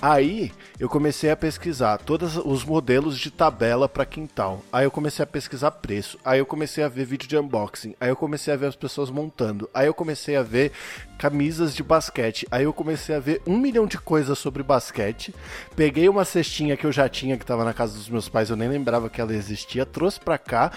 Aí 0.00 0.50
eu 0.78 0.88
comecei 0.88 1.30
a 1.30 1.36
pesquisar 1.36 1.98
todos 1.98 2.36
os 2.36 2.64
modelos 2.64 3.18
de 3.18 3.30
tabela 3.30 3.88
para 3.88 4.06
quintal. 4.06 4.29
Aí 4.72 4.84
eu 4.84 4.90
comecei 4.90 5.22
a 5.22 5.26
pesquisar 5.26 5.70
preço. 5.72 6.18
Aí 6.24 6.38
eu 6.38 6.46
comecei 6.46 6.82
a 6.84 6.88
ver 6.88 7.04
vídeo 7.04 7.28
de 7.28 7.36
unboxing. 7.36 7.94
Aí 8.00 8.08
eu 8.08 8.16
comecei 8.16 8.52
a 8.52 8.56
ver 8.56 8.66
as 8.66 8.76
pessoas 8.76 9.10
montando. 9.10 9.68
Aí 9.74 9.86
eu 9.86 9.94
comecei 9.94 10.36
a 10.36 10.42
ver 10.42 10.72
camisas 11.18 11.74
de 11.74 11.82
basquete. 11.82 12.46
Aí 12.50 12.64
eu 12.64 12.72
comecei 12.72 13.14
a 13.14 13.20
ver 13.20 13.42
um 13.46 13.58
milhão 13.58 13.86
de 13.86 13.98
coisas 13.98 14.38
sobre 14.38 14.62
basquete. 14.62 15.34
Peguei 15.76 16.08
uma 16.08 16.24
cestinha 16.24 16.76
que 16.76 16.86
eu 16.86 16.92
já 16.92 17.08
tinha 17.08 17.36
que 17.36 17.44
estava 17.44 17.64
na 17.64 17.74
casa 17.74 17.94
dos 17.94 18.08
meus 18.08 18.28
pais, 18.28 18.50
eu 18.50 18.56
nem 18.56 18.68
lembrava 18.68 19.10
que 19.10 19.20
ela 19.20 19.34
existia, 19.34 19.84
trouxe 19.84 20.20
para 20.20 20.38
cá, 20.38 20.72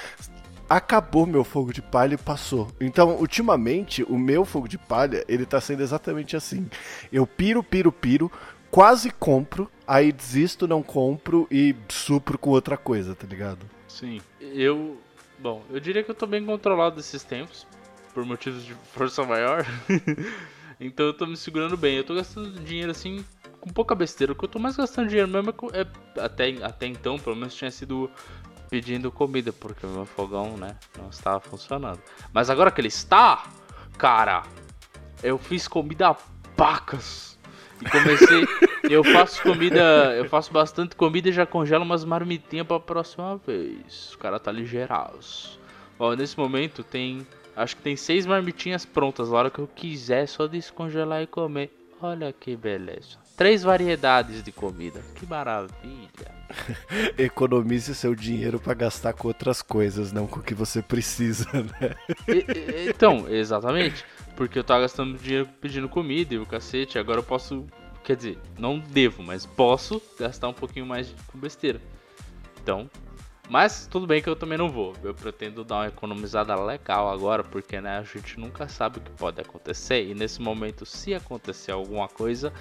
acabou 0.69 1.25
meu 1.25 1.43
fogo 1.43 1.71
de 1.71 1.81
palha 1.81 2.15
e 2.15 2.17
passou. 2.17 2.67
Então, 2.79 3.15
ultimamente, 3.17 4.03
o 4.03 4.17
meu 4.17 4.43
fogo 4.43 4.67
de 4.67 4.77
palha, 4.77 5.23
ele 5.27 5.45
tá 5.45 5.61
sendo 5.61 5.83
exatamente 5.83 6.35
assim. 6.35 6.67
Eu 7.11 7.27
piro, 7.27 7.63
piro, 7.63 7.91
piro, 7.91 8.31
quase 8.73 9.11
compro, 9.11 9.69
aí 9.85 10.11
desisto, 10.11 10.67
não 10.67 10.81
compro 10.81 11.47
e 11.51 11.75
supro 11.89 12.39
com 12.39 12.49
outra 12.49 12.75
coisa, 12.75 13.13
tá 13.13 13.27
ligado? 13.27 13.63
Sim. 13.87 14.19
Eu. 14.41 14.97
Bom, 15.37 15.63
eu 15.69 15.79
diria 15.79 16.01
que 16.01 16.09
eu 16.09 16.15
tô 16.15 16.25
bem 16.25 16.43
controlado 16.43 16.95
desses 16.95 17.23
tempos, 17.23 17.67
por 18.15 18.25
motivos 18.25 18.65
de 18.65 18.73
força 18.91 19.23
maior. 19.23 19.63
então 20.79 21.05
eu 21.05 21.13
tô 21.13 21.27
me 21.27 21.37
segurando 21.37 21.77
bem. 21.77 21.97
Eu 21.97 22.03
tô 22.03 22.15
gastando 22.15 22.49
dinheiro 22.61 22.89
assim 22.89 23.23
com 23.61 23.69
pouca 23.69 23.93
besteira. 23.93 24.33
O 24.33 24.35
que 24.35 24.43
eu 24.43 24.49
tô 24.49 24.57
mais 24.57 24.75
gastando 24.75 25.07
dinheiro 25.07 25.29
mesmo 25.29 25.53
é, 25.71 25.81
é 25.81 26.25
até, 26.25 26.49
até 26.63 26.87
então, 26.87 27.19
pelo 27.19 27.35
menos 27.35 27.53
tinha 27.53 27.69
sido 27.69 28.09
pedindo 28.71 29.11
comida, 29.11 29.53
porque 29.53 29.85
o 29.85 29.89
meu 29.89 30.05
fogão, 30.05 30.57
né, 30.57 30.75
não 30.97 31.09
estava 31.09 31.39
funcionando. 31.39 31.99
Mas 32.33 32.49
agora 32.49 32.71
que 32.71 32.81
ele 32.81 32.87
está, 32.87 33.43
cara, 33.99 34.41
eu 35.21 35.37
fiz 35.37 35.67
comida 35.67 36.15
pacas. 36.57 37.32
E 37.83 37.89
comecei. 37.89 38.47
eu 38.89 39.03
faço 39.03 39.41
comida. 39.41 40.15
Eu 40.15 40.29
faço 40.29 40.51
bastante 40.51 40.95
comida 40.95 41.29
e 41.29 41.33
já 41.33 41.45
congelo 41.45 41.83
umas 41.83 42.05
marmitinhas 42.05 42.65
pra 42.65 42.79
próxima 42.79 43.37
vez. 43.45 44.13
O 44.13 44.17
cara 44.17 44.39
tá 44.39 44.51
ligeiraço. 44.51 45.59
Ó, 45.99 46.15
nesse 46.15 46.37
momento 46.37 46.83
tem. 46.83 47.25
Acho 47.55 47.75
que 47.75 47.81
tem 47.83 47.95
seis 47.95 48.25
marmitinhas 48.25 48.85
prontas. 48.85 49.29
Na 49.29 49.37
hora 49.37 49.49
que 49.49 49.59
eu 49.59 49.67
quiser, 49.67 50.27
só 50.27 50.47
descongelar 50.47 51.21
e 51.21 51.27
comer. 51.27 51.71
Olha 52.01 52.33
que 52.33 52.55
beleza. 52.55 53.17
Três 53.37 53.63
variedades 53.63 54.43
de 54.43 54.51
comida. 54.51 55.01
Que 55.15 55.25
maravilha. 55.25 56.43
Economize 57.17 57.93
seu 57.95 58.13
dinheiro 58.13 58.59
para 58.59 58.73
gastar 58.73 59.13
com 59.13 59.27
outras 59.27 59.61
coisas, 59.61 60.11
não 60.11 60.27
com 60.27 60.39
o 60.39 60.43
que 60.43 60.53
você 60.53 60.81
precisa, 60.81 61.47
né? 61.51 61.95
E, 62.27 62.31
e, 62.31 62.89
então, 62.89 63.27
exatamente. 63.27 64.05
Porque 64.35 64.57
eu 64.57 64.63
tava 64.63 64.81
gastando 64.81 65.17
dinheiro 65.17 65.47
pedindo 65.61 65.87
comida 65.87 66.33
e 66.33 66.37
o 66.37 66.45
cacete. 66.45 66.97
Agora 66.97 67.19
eu 67.19 67.23
posso. 67.23 67.65
Quer 68.03 68.17
dizer, 68.17 68.37
não 68.59 68.79
devo, 68.79 69.23
mas 69.23 69.45
posso 69.45 70.01
gastar 70.19 70.49
um 70.49 70.53
pouquinho 70.53 70.85
mais 70.85 71.13
com 71.31 71.37
besteira. 71.37 71.79
Então, 72.61 72.89
mas 73.49 73.87
tudo 73.87 74.07
bem 74.07 74.21
que 74.21 74.29
eu 74.29 74.35
também 74.35 74.57
não 74.57 74.69
vou. 74.69 74.93
Eu 75.03 75.13
pretendo 75.13 75.63
dar 75.63 75.75
uma 75.75 75.87
economizada 75.87 76.55
legal 76.55 77.09
agora, 77.09 77.43
porque 77.43 77.79
né, 77.79 77.99
a 77.99 78.03
gente 78.03 78.39
nunca 78.39 78.67
sabe 78.67 78.97
o 78.97 79.01
que 79.01 79.11
pode 79.11 79.39
acontecer. 79.41 80.05
E 80.05 80.13
nesse 80.13 80.41
momento, 80.41 80.85
se 80.85 81.13
acontecer 81.13 81.71
alguma 81.71 82.07
coisa, 82.07 82.53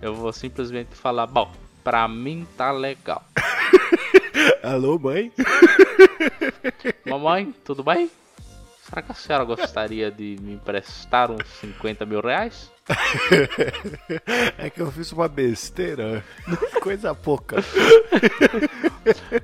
eu 0.00 0.14
vou 0.14 0.32
simplesmente 0.32 0.94
falar: 0.94 1.26
Bom, 1.26 1.52
pra 1.84 2.08
mim 2.08 2.46
tá 2.56 2.72
legal. 2.72 3.22
Alô, 4.62 4.98
mãe? 4.98 5.32
Mamãe, 7.06 7.54
tudo 7.64 7.82
bem? 7.82 8.10
Será 8.88 9.02
que 9.02 9.12
a 9.12 9.14
senhora 9.14 9.44
gostaria 9.44 10.10
de 10.10 10.36
me 10.40 10.54
emprestar 10.54 11.30
uns 11.30 11.46
50 11.60 12.06
mil 12.06 12.20
reais? 12.20 12.70
É 14.58 14.68
que 14.68 14.80
eu 14.80 14.90
fiz 14.90 15.12
uma 15.12 15.28
besteira. 15.28 16.24
Coisa 16.82 17.14
pouca. 17.14 17.56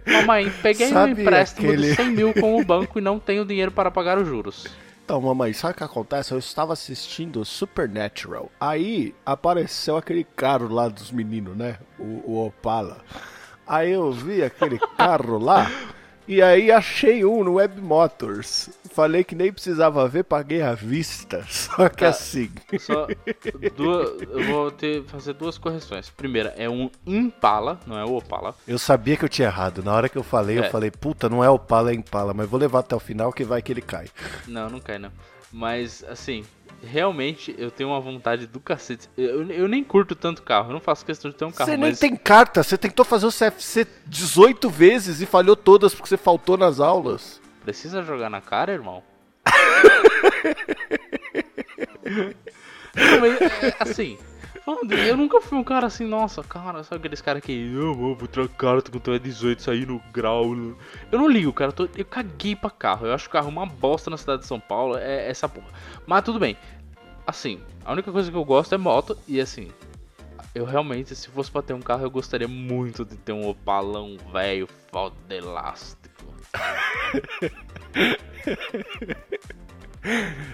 Mamãe, 0.04 0.50
peguei 0.62 0.88
Sabe 0.88 1.14
um 1.14 1.22
empréstimo 1.22 1.68
aquele... 1.68 1.90
de 1.90 1.94
100 1.94 2.10
mil 2.10 2.34
com 2.34 2.60
o 2.60 2.64
banco 2.64 2.98
e 2.98 3.02
não 3.02 3.18
tenho 3.18 3.44
dinheiro 3.44 3.70
para 3.70 3.90
pagar 3.90 4.18
os 4.18 4.26
juros. 4.26 4.66
Então, 5.04 5.20
mamãe, 5.20 5.52
sabe 5.52 5.74
o 5.74 5.76
que 5.76 5.84
acontece? 5.84 6.32
Eu 6.32 6.38
estava 6.38 6.72
assistindo 6.72 7.44
Supernatural. 7.44 8.50
Aí 8.58 9.14
apareceu 9.24 9.96
aquele 9.96 10.24
carro 10.24 10.68
lá 10.68 10.88
dos 10.88 11.12
meninos, 11.12 11.56
né? 11.56 11.78
O, 11.96 12.32
o 12.32 12.46
Opala. 12.46 12.98
Aí 13.64 13.92
eu 13.92 14.10
vi 14.10 14.42
aquele 14.42 14.80
carro 14.98 15.38
lá. 15.38 15.70
E 16.28 16.42
aí 16.42 16.72
achei 16.72 17.24
um 17.24 17.44
no 17.44 17.54
Web 17.54 17.80
Motors. 17.80 18.68
Falei 18.90 19.22
que 19.22 19.34
nem 19.34 19.52
precisava 19.52 20.08
ver, 20.08 20.24
paguei 20.24 20.60
à 20.60 20.74
vista. 20.74 21.44
Só 21.48 21.88
que 21.88 21.98
tá, 21.98 22.08
assim. 22.08 22.50
Só 22.80 23.06
duas, 23.76 24.22
eu 24.22 24.44
vou 24.46 24.70
ter 24.70 25.04
fazer 25.04 25.34
duas 25.34 25.56
correções. 25.56 26.10
Primeira, 26.10 26.52
é 26.56 26.68
um 26.68 26.90
Impala, 27.06 27.78
não 27.86 27.98
é 27.98 28.04
o 28.04 28.16
Opala. 28.16 28.54
Eu 28.66 28.78
sabia 28.78 29.16
que 29.16 29.24
eu 29.24 29.28
tinha 29.28 29.48
errado. 29.48 29.84
Na 29.84 29.92
hora 29.92 30.08
que 30.08 30.16
eu 30.16 30.22
falei, 30.24 30.56
é. 30.56 30.60
eu 30.60 30.70
falei, 30.70 30.90
puta, 30.90 31.28
não 31.28 31.44
é 31.44 31.48
Opala, 31.48 31.92
é 31.92 31.94
Impala, 31.94 32.34
mas 32.34 32.48
vou 32.48 32.58
levar 32.58 32.80
até 32.80 32.96
o 32.96 33.00
final 33.00 33.32
que 33.32 33.44
vai 33.44 33.62
que 33.62 33.72
ele 33.72 33.82
cai. 33.82 34.08
Não, 34.48 34.68
não 34.68 34.80
cai 34.80 34.98
não. 34.98 35.12
Mas 35.52 36.04
assim, 36.08 36.44
realmente 36.82 37.54
eu 37.58 37.70
tenho 37.70 37.90
uma 37.90 38.00
vontade 38.00 38.46
do 38.46 38.60
cacete. 38.60 39.08
Eu, 39.16 39.50
eu 39.50 39.68
nem 39.68 39.82
curto 39.82 40.14
tanto 40.14 40.42
carro, 40.42 40.70
eu 40.70 40.74
não 40.74 40.80
faço 40.80 41.04
questão 41.04 41.30
de 41.30 41.36
ter 41.36 41.44
um 41.44 41.52
carro. 41.52 41.70
Você 41.70 41.76
mas... 41.76 42.00
nem 42.00 42.10
tem 42.10 42.16
carta, 42.16 42.62
você 42.62 42.78
tentou 42.78 43.04
fazer 43.04 43.26
o 43.26 43.32
CFC 43.32 43.86
18 44.06 44.70
vezes 44.70 45.20
e 45.20 45.26
falhou 45.26 45.56
todas 45.56 45.94
porque 45.94 46.08
você 46.08 46.16
faltou 46.16 46.56
nas 46.56 46.80
aulas. 46.80 47.40
Precisa 47.62 48.02
jogar 48.02 48.30
na 48.30 48.40
cara, 48.40 48.72
irmão? 48.72 49.02
não, 52.94 53.20
mas, 53.20 53.40
é, 53.40 53.76
assim, 53.80 54.18
eu 55.08 55.16
nunca 55.16 55.40
fui 55.40 55.58
um 55.58 55.64
cara 55.64 55.86
assim, 55.86 56.06
nossa, 56.06 56.42
cara, 56.42 56.82
sabe 56.84 56.98
aqueles 56.98 57.20
caras 57.20 57.42
que, 57.42 57.52
eu 57.52 57.94
vou 57.94 58.16
trocar 58.26 58.80
tu 58.82 58.90
com 58.90 59.12
é 59.12 59.18
18, 59.18 59.62
sair 59.62 59.86
no 59.86 60.00
grau. 60.12 60.54
Eu 61.10 61.18
não 61.18 61.28
ligo, 61.28 61.52
cara, 61.52 61.72
tô, 61.72 61.88
eu 61.96 62.04
caguei 62.04 62.54
pra 62.56 62.70
carro. 62.70 63.06
Eu 63.06 63.14
acho 63.14 63.26
o 63.28 63.30
carro 63.30 63.48
uma 63.48 63.66
bosta 63.66 64.10
na 64.10 64.16
cidade 64.16 64.42
de 64.42 64.48
São 64.48 64.60
Paulo, 64.60 64.96
é 64.96 65.28
essa 65.28 65.48
porra. 65.48 65.68
Mas 66.06 66.24
tudo 66.24 66.38
bem. 66.38 66.56
Assim, 67.26 67.60
a 67.84 67.92
única 67.92 68.12
coisa 68.12 68.30
que 68.30 68.36
eu 68.36 68.44
gosto 68.44 68.74
é 68.74 68.78
moto 68.78 69.18
e 69.26 69.40
assim, 69.40 69.70
eu 70.54 70.64
realmente, 70.64 71.14
se 71.14 71.28
fosse 71.28 71.50
pra 71.50 71.60
ter 71.62 71.74
um 71.74 71.80
carro, 71.80 72.04
eu 72.04 72.10
gostaria 72.10 72.48
muito 72.48 73.04
de 73.04 73.16
ter 73.16 73.32
um 73.32 73.48
opalão 73.48 74.16
velho, 74.32 74.68
foda 74.90 75.14
elástico. 75.34 76.06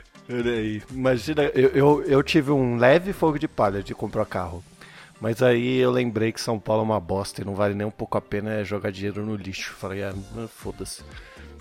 Peraí, 0.27 0.83
imagina, 0.91 1.43
eu, 1.55 1.71
eu, 1.71 2.03
eu, 2.05 2.23
tive 2.23 2.51
um 2.51 2.77
leve 2.77 3.13
fogo 3.13 3.39
de 3.39 3.49
palha 3.49 3.83
de 3.83 3.95
comprar 3.95 4.25
carro. 4.25 4.63
Mas 5.21 5.41
aí 5.41 5.79
eu 5.79 5.91
lembrei 5.91 6.33
que 6.33 6.41
São 6.41 6.59
Paulo 6.59 6.83
é 6.83 6.85
uma 6.85 7.01
bosta 7.01 7.43
e 7.43 7.45
não 7.45 7.55
vale 7.55 7.75
nem 7.75 7.87
um 7.87 7.93
pouco 7.93 8.19
a 8.19 8.21
pena 8.21 8.65
jogar 8.65 8.91
dinheiro 8.91 9.25
no 9.25 9.37
lixo. 9.37 9.73
Falei, 9.75 10.03
ah, 10.03 10.13
foda-se. 10.49 11.05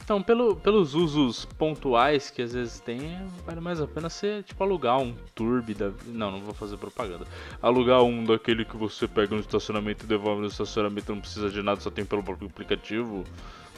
Então, 0.03 0.21
pelo, 0.21 0.55
pelos 0.55 0.95
usos 0.95 1.45
pontuais 1.45 2.31
que 2.31 2.41
às 2.41 2.53
vezes 2.53 2.79
tem, 2.79 3.19
vale 3.45 3.61
mais 3.61 3.79
a 3.79 3.87
pena 3.87 4.09
você, 4.09 4.41
tipo, 4.43 4.63
alugar 4.63 4.99
um 4.99 5.15
Turbo 5.35 5.73
da... 5.75 5.91
Não, 6.07 6.31
não 6.31 6.41
vou 6.41 6.55
fazer 6.55 6.75
propaganda. 6.77 7.25
Alugar 7.61 8.01
um 8.01 8.23
daquele 8.25 8.65
que 8.65 8.75
você 8.75 9.07
pega 9.07 9.35
no 9.35 9.41
estacionamento 9.41 10.05
e 10.05 10.07
devolve 10.07 10.41
no 10.41 10.47
estacionamento, 10.47 11.13
não 11.13 11.21
precisa 11.21 11.49
de 11.49 11.61
nada, 11.61 11.79
só 11.79 11.91
tem 11.91 12.03
pelo 12.03 12.23
próprio 12.23 12.47
aplicativo 12.49 13.23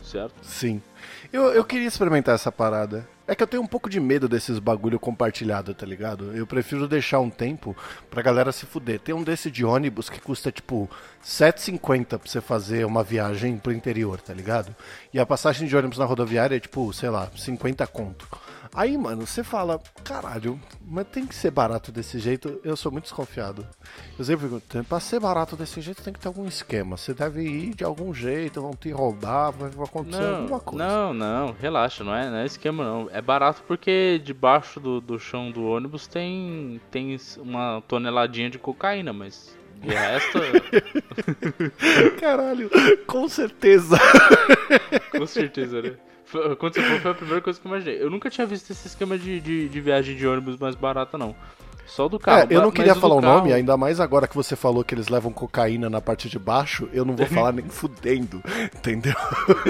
certo? 0.04 0.36
Sim. 0.42 0.82
Eu, 1.32 1.46
eu 1.54 1.64
queria 1.64 1.88
experimentar 1.88 2.36
essa 2.36 2.52
parada. 2.52 3.08
É 3.26 3.34
que 3.34 3.42
eu 3.42 3.48
tenho 3.48 3.64
um 3.64 3.68
pouco 3.68 3.90
de 3.90 4.02
medo 4.02 4.28
desses 4.28 4.60
bagulho 4.60 5.00
compartilhado, 5.00 5.74
tá 5.74 5.86
ligado? 5.86 6.36
Eu 6.36 6.46
prefiro 6.46 6.90
deixar 6.90 7.22
um 7.22 7.30
tempo 7.30 7.76
pra 8.10 8.22
galera 8.22 8.52
se 8.52 8.66
fuder. 8.66 9.00
Tem 9.00 9.16
um 9.16 9.24
desse 9.24 9.50
de 9.50 9.64
ônibus 9.64 10.10
que 10.10 10.20
custa 10.20 10.52
tipo 10.52 10.90
7,50 11.24 12.06
pra 12.06 12.20
você 12.26 12.42
fazer 12.42 12.86
uma 12.86 13.02
viagem 13.02 13.58
pro 13.58 13.72
interior, 13.72 14.20
tá 14.20 14.34
ligado? 14.34 14.76
E 15.14 15.20
a 15.20 15.26
passagem 15.26 15.68
de 15.68 15.76
ônibus 15.76 15.98
na 15.98 16.06
rodoviária 16.06 16.58
é 16.58 16.60
tipo, 16.60 16.92
sei 16.92 17.10
lá, 17.10 17.32
50 17.34 17.88
conto. 17.88 18.28
Aí, 18.76 18.98
mano, 18.98 19.28
você 19.28 19.44
fala, 19.44 19.80
caralho, 20.04 20.60
mas 20.84 21.06
tem 21.08 21.28
que 21.28 21.36
ser 21.36 21.52
barato 21.52 21.92
desse 21.92 22.18
jeito. 22.18 22.60
Eu 22.64 22.76
sou 22.76 22.92
muito 22.92 23.04
desconfiado. 23.04 23.68
Eu 24.18 24.26
sempre 24.26 24.48
pergunto, 24.48 24.84
pra 24.86 25.00
ser 25.00 25.20
barato 25.20 25.56
desse 25.56 25.80
jeito 25.80 26.02
tem 26.02 26.12
que 26.12 26.20
ter 26.20 26.28
algum 26.28 26.48
esquema. 26.48 26.98
Você 26.98 27.14
deve 27.14 27.44
ir 27.44 27.76
de 27.76 27.84
algum 27.84 28.12
jeito, 28.14 28.62
vão 28.62 28.72
te 28.72 28.90
roubar, 28.90 29.52
vai 29.52 29.70
acontecer 29.70 30.20
não, 30.20 30.36
alguma 30.38 30.60
coisa. 30.60 30.86
Não, 30.86 31.14
não, 31.14 31.56
relaxa, 31.60 32.04
não 32.04 32.16
é, 32.16 32.30
não 32.30 32.38
é 32.38 32.46
esquema 32.48 32.84
não. 32.84 33.10
É 33.12 33.22
barato 33.22 33.64
porque 33.68 34.20
debaixo 34.24 34.80
do, 34.80 35.00
do 35.00 35.20
chão 35.20 35.52
do 35.52 35.64
ônibus 35.66 36.08
tem, 36.08 36.82
tem 36.90 37.16
uma 37.38 37.84
toneladinha 37.88 38.50
de 38.50 38.58
cocaína, 38.58 39.14
mas 39.14 39.56
De 39.82 39.90
resto. 39.90 40.40
Caralho, 42.20 42.72
com 43.06 43.30
certeza. 43.30 44.00
com 45.12 45.28
certeza, 45.28 45.80
né? 45.80 45.96
Quando 46.58 46.74
você 46.74 46.82
falou, 46.82 47.00
foi 47.00 47.12
a 47.12 47.16
primeira 47.16 47.42
coisa 47.42 47.60
que 47.60 47.68
eu 47.68 47.70
imaginei. 47.70 48.02
Eu 48.02 48.10
nunca 48.10 48.30
tinha 48.30 48.46
visto 48.48 48.72
esse 48.72 48.88
esquema 48.88 49.18
de, 49.18 49.40
de, 49.40 49.70
de 49.70 49.82
viagem 49.82 50.16
de 50.16 50.28
ônibus 50.28 50.58
mais 50.58 50.76
barata, 50.76 51.18
não. 51.18 51.36
Só 51.86 52.08
do 52.08 52.18
carro. 52.18 52.48
É, 52.50 52.56
eu 52.56 52.62
não 52.62 52.72
queria 52.72 52.96
falar 52.96 53.16
o 53.16 53.22
carro... 53.22 53.40
nome, 53.40 53.54
ainda 53.54 53.76
mais 53.76 54.00
agora 54.00 54.28
que 54.28 54.36
você 54.36 54.56
falou 54.56 54.84
que 54.84 54.96
eles 54.96 55.10
levam 55.10 55.32
cocaína 55.32 55.90
na 55.90 56.02
parte 56.02 56.30
de 56.30 56.40
baixo, 56.40 56.90
eu 56.94 57.04
não 57.04 57.16
vou 57.16 57.26
falar 57.28 57.52
nem 57.52 57.68
fudendo, 57.68 58.42
entendeu? 58.74 59.14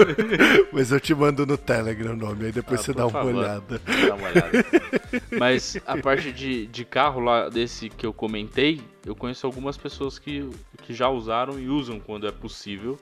Mas 0.72 0.92
eu 0.92 1.00
te 1.00 1.14
mando 1.14 1.44
no 1.44 1.58
Telegram 1.58 2.12
o 2.12 2.16
nome, 2.16 2.46
aí 2.46 2.52
depois 2.52 2.80
ah, 2.80 2.82
você 2.84 2.92
dá 2.92 3.06
uma 3.06 3.12
favor. 3.12 3.34
olhada. 3.34 3.80
Dá 4.08 4.14
uma 4.14 4.28
olhada. 4.28 4.64
Mas 5.38 5.76
a 5.86 5.96
parte 5.98 6.32
de, 6.32 6.66
de 6.66 6.84
carro 6.84 7.20
lá, 7.20 7.48
desse 7.48 7.88
que 7.88 8.06
eu 8.06 8.12
comentei, 8.12 8.80
eu 9.04 9.14
conheço 9.14 9.46
algumas 9.46 9.76
pessoas 9.76 10.18
que, 10.18 10.48
que 10.82 10.94
já 10.94 11.08
usaram 11.08 11.58
e 11.58 11.68
usam 11.68 11.98
quando 12.00 12.26
é 12.26 12.32
possível. 12.32 12.98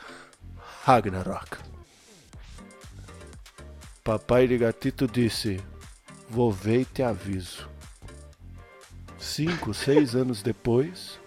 Ragnarok. 0.84 1.58
Papai 4.04 4.46
de 4.46 4.58
Gatito 4.58 5.06
disse: 5.06 5.60
Vou 6.28 6.52
ver 6.52 6.80
e 6.80 6.84
te 6.84 7.02
aviso. 7.02 7.71
Cinco, 9.22 9.72
seis 9.72 10.16
anos 10.16 10.42
depois, 10.42 11.18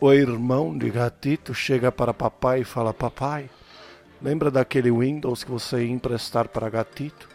o 0.00 0.12
irmão 0.12 0.78
de 0.78 0.88
Gatito 0.88 1.52
chega 1.52 1.90
para 1.90 2.14
papai 2.14 2.60
e 2.60 2.64
fala: 2.64 2.94
Papai, 2.94 3.50
lembra 4.22 4.48
daquele 4.48 4.92
Windows 4.92 5.42
que 5.42 5.50
você 5.50 5.84
ia 5.84 5.90
emprestar 5.90 6.48
para 6.48 6.70
Gatito? 6.70 7.28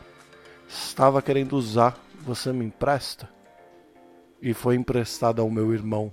Estava 0.68 1.22
querendo 1.22 1.58
usar, 1.58 2.00
você 2.22 2.54
me 2.54 2.63
empresta? 2.63 3.30
E 4.42 4.54
foi 4.54 4.75
emprestado 4.75 5.42
ao 5.42 5.51
meu 5.51 5.74
irmão, 5.74 6.10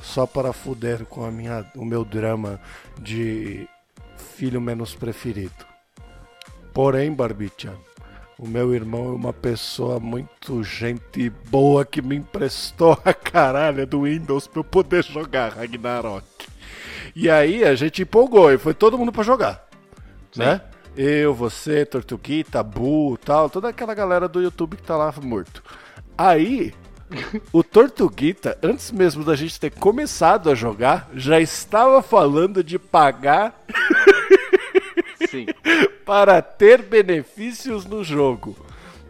só 0.00 0.24
para 0.24 0.52
fuder 0.52 1.04
com 1.06 1.24
a 1.24 1.30
minha, 1.30 1.68
o 1.74 1.84
meu 1.84 2.04
drama 2.04 2.60
de 3.00 3.68
filho 4.16 4.60
menos 4.60 4.94
preferido. 4.94 5.66
Porém, 6.72 7.12
Barbichan, 7.12 7.74
o 8.38 8.46
meu 8.46 8.74
irmão 8.74 9.06
é 9.06 9.16
uma 9.16 9.32
pessoa 9.32 9.98
muito 9.98 10.62
gente 10.62 11.30
boa 11.50 11.84
que 11.86 12.02
me 12.02 12.16
emprestou 12.16 12.98
a 13.04 13.14
caralho 13.14 13.86
do 13.86 14.02
Windows 14.02 14.46
pra 14.46 14.60
eu 14.60 14.64
poder 14.64 15.02
jogar 15.02 15.52
Ragnarok. 15.52 16.26
E 17.14 17.30
aí 17.30 17.64
a 17.64 17.74
gente 17.74 18.02
empolgou 18.02 18.52
e 18.52 18.58
foi 18.58 18.74
todo 18.74 18.98
mundo 18.98 19.10
para 19.10 19.22
jogar. 19.22 19.66
Sim. 20.32 20.40
Né? 20.40 20.60
Eu, 20.94 21.34
você, 21.34 21.86
Tortuguita, 21.86 22.62
Bu, 22.62 23.18
tal, 23.22 23.48
toda 23.48 23.68
aquela 23.68 23.94
galera 23.94 24.28
do 24.28 24.40
YouTube 24.40 24.76
que 24.76 24.82
tá 24.82 24.96
lá 24.96 25.12
morto. 25.22 25.62
Aí, 26.16 26.74
o 27.52 27.62
Tortuguita, 27.62 28.58
antes 28.62 28.90
mesmo 28.90 29.24
da 29.24 29.34
gente 29.34 29.58
ter 29.58 29.70
começado 29.70 30.50
a 30.50 30.54
jogar, 30.54 31.08
já 31.14 31.40
estava 31.40 32.02
falando 32.02 32.62
de 32.62 32.78
pagar. 32.78 33.62
Para 36.06 36.40
ter 36.40 36.82
benefícios 36.82 37.84
no 37.84 38.04
jogo. 38.04 38.56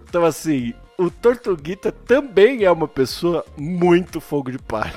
Então, 0.08 0.24
assim, 0.24 0.72
o 0.96 1.10
Tortuguita 1.10 1.92
também 1.92 2.64
é 2.64 2.70
uma 2.70 2.88
pessoa 2.88 3.44
muito 3.54 4.18
fogo 4.18 4.50
de 4.50 4.58
palha. 4.58 4.94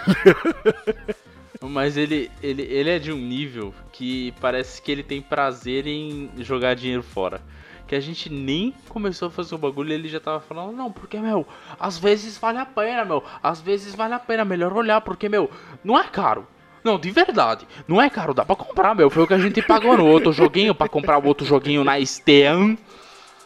Mas 1.61 1.97
ele, 1.97 2.31
ele, 2.41 2.61
ele 2.61 2.89
é 2.89 2.97
de 2.97 3.11
um 3.11 3.17
nível 3.17 3.73
que 3.91 4.33
parece 4.39 4.81
que 4.81 4.89
ele 4.89 5.03
tem 5.03 5.21
prazer 5.21 5.85
em 5.87 6.31
jogar 6.37 6.73
dinheiro 6.73 7.03
fora. 7.03 7.41
Que 7.85 7.95
a 7.95 7.99
gente 7.99 8.29
nem 8.29 8.73
começou 8.87 9.27
a 9.27 9.31
fazer 9.31 9.55
o 9.55 9.57
bagulho 9.57 9.91
e 9.91 9.93
ele 9.93 10.07
já 10.07 10.21
tava 10.21 10.39
falando, 10.39 10.71
não, 10.71 10.89
porque, 10.89 11.19
meu, 11.19 11.45
às 11.77 11.97
vezes 11.97 12.37
vale 12.37 12.59
a 12.59 12.65
pena, 12.65 13.03
meu. 13.03 13.21
Às 13.43 13.59
vezes 13.59 13.93
vale 13.93 14.13
a 14.13 14.19
pena, 14.19 14.45
melhor 14.45 14.71
olhar, 14.71 15.01
porque, 15.01 15.27
meu, 15.27 15.51
não 15.83 15.99
é 15.99 16.03
caro. 16.05 16.47
Não, 16.83 16.99
de 16.99 17.11
verdade. 17.11 17.67
Não 17.87 18.01
é 18.01 18.09
caro, 18.09 18.33
dá 18.33 18.45
pra 18.45 18.55
comprar, 18.55 18.95
meu. 18.95 19.09
Foi 19.09 19.23
o 19.23 19.27
que 19.27 19.33
a 19.33 19.39
gente 19.39 19.61
pagou 19.61 19.97
no 19.97 20.05
outro 20.05 20.31
joguinho 20.31 20.73
pra 20.73 20.87
comprar 20.87 21.17
o 21.17 21.27
outro 21.27 21.45
joguinho 21.45 21.83
na 21.83 22.03
Steam. 22.05 22.77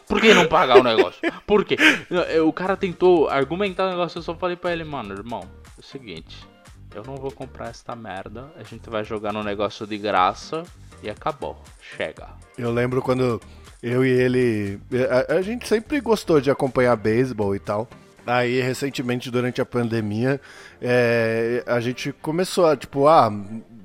Por 0.06 0.20
que 0.20 0.34
não 0.34 0.46
pagar 0.46 0.78
o 0.78 0.82
negócio? 0.82 1.20
Por 1.46 1.64
quê? 1.64 1.76
O 2.46 2.52
cara 2.52 2.76
tentou 2.76 3.28
argumentar 3.28 3.86
o 3.86 3.90
negócio, 3.90 4.18
eu 4.18 4.22
só 4.22 4.34
falei 4.34 4.56
pra 4.56 4.72
ele, 4.72 4.84
mano, 4.84 5.14
irmão, 5.14 5.40
é 5.76 5.80
o 5.80 5.82
seguinte, 5.82 6.46
eu 6.94 7.02
não 7.04 7.16
vou 7.16 7.30
comprar 7.30 7.70
esta 7.70 7.96
merda, 7.96 8.52
a 8.56 8.62
gente 8.62 8.88
vai 8.90 9.02
jogar 9.02 9.32
no 9.32 9.42
negócio 9.42 9.86
de 9.86 9.96
graça 9.96 10.62
e 11.02 11.08
acabou. 11.08 11.56
Chega. 11.96 12.28
Eu 12.56 12.70
lembro 12.70 13.00
quando 13.00 13.40
eu 13.82 14.04
e 14.04 14.10
ele. 14.10 14.80
A, 15.28 15.36
a 15.36 15.42
gente 15.42 15.66
sempre 15.66 16.00
gostou 16.00 16.40
de 16.40 16.50
acompanhar 16.50 16.96
beisebol 16.96 17.54
e 17.56 17.58
tal. 17.58 17.88
Aí, 18.26 18.60
recentemente, 18.60 19.30
durante 19.30 19.60
a 19.60 19.66
pandemia, 19.66 20.40
é, 20.80 21.62
a 21.66 21.78
gente 21.80 22.12
começou 22.12 22.66
a, 22.66 22.76
tipo, 22.76 23.06
ah, 23.06 23.30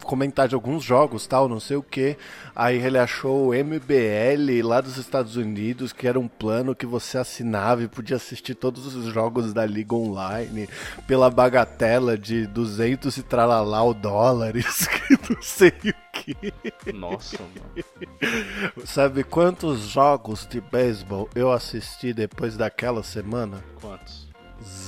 comentar 0.03 0.47
de 0.47 0.55
alguns 0.55 0.83
jogos, 0.83 1.27
tal, 1.27 1.47
não 1.47 1.59
sei 1.59 1.77
o 1.77 1.83
que. 1.83 2.17
Aí 2.55 2.77
ele 2.77 2.97
achou 2.97 3.49
o 3.49 3.53
MBL 3.53 4.63
lá 4.63 4.81
dos 4.81 4.97
Estados 4.97 5.35
Unidos, 5.35 5.93
que 5.93 6.07
era 6.07 6.19
um 6.19 6.27
plano 6.27 6.75
que 6.75 6.85
você 6.85 7.17
assinava 7.17 7.83
e 7.83 7.87
podia 7.87 8.15
assistir 8.15 8.55
todos 8.55 8.95
os 8.95 9.05
jogos 9.13 9.53
da 9.53 9.65
Liga 9.65 9.95
Online 9.95 10.67
pela 11.07 11.29
bagatela 11.29 12.17
de 12.17 12.47
200 12.47 13.17
e 13.17 13.23
tralalau 13.23 13.93
dólares, 13.93 14.87
que 15.07 15.33
não 15.33 15.41
sei 15.41 15.69
o 15.69 16.11
que. 16.13 16.93
Nossa, 16.93 17.37
mano. 17.39 18.85
Sabe 18.85 19.23
quantos 19.23 19.81
jogos 19.81 20.47
de 20.47 20.61
beisebol 20.61 21.29
eu 21.35 21.51
assisti 21.51 22.13
depois 22.13 22.57
daquela 22.57 23.03
semana? 23.03 23.63
Quantos? 23.81 24.18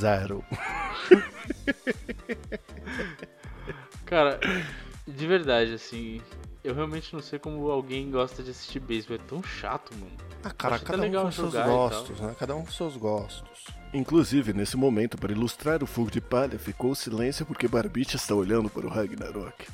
Zero. 0.02 0.44
Cara, 4.04 4.40
de 5.08 5.28
verdade, 5.28 5.74
assim, 5.74 6.20
eu 6.64 6.74
realmente 6.74 7.14
não 7.14 7.22
sei 7.22 7.38
como 7.38 7.70
alguém 7.70 8.10
gosta 8.10 8.42
de 8.42 8.50
assistir 8.50 8.80
beisebol. 8.80 9.18
É 9.18 9.20
tão 9.20 9.44
chato, 9.44 9.94
mano. 9.94 10.12
Ah, 10.44 10.50
cara, 10.50 10.80
cada 10.80 11.04
um 11.04 11.12
com 11.12 11.32
seus 11.32 11.54
gostos, 11.54 12.20
né? 12.20 12.36
Cada 12.40 12.56
um 12.56 12.66
com 12.66 12.72
seus 12.72 12.98
gostos. 12.98 13.66
Inclusive, 13.94 14.54
nesse 14.54 14.76
momento, 14.76 15.20
para 15.20 15.32
ilustrar 15.32 15.84
o 15.84 15.86
fogo 15.86 16.10
de 16.10 16.20
palha, 16.20 16.58
ficou 16.58 16.92
o 16.92 16.96
silêncio 16.96 17.46
porque 17.46 17.68
Barbite 17.68 18.16
está 18.16 18.34
olhando 18.34 18.72
para 18.72 18.88
o 18.88 18.90
Ragnarok. 18.90 19.68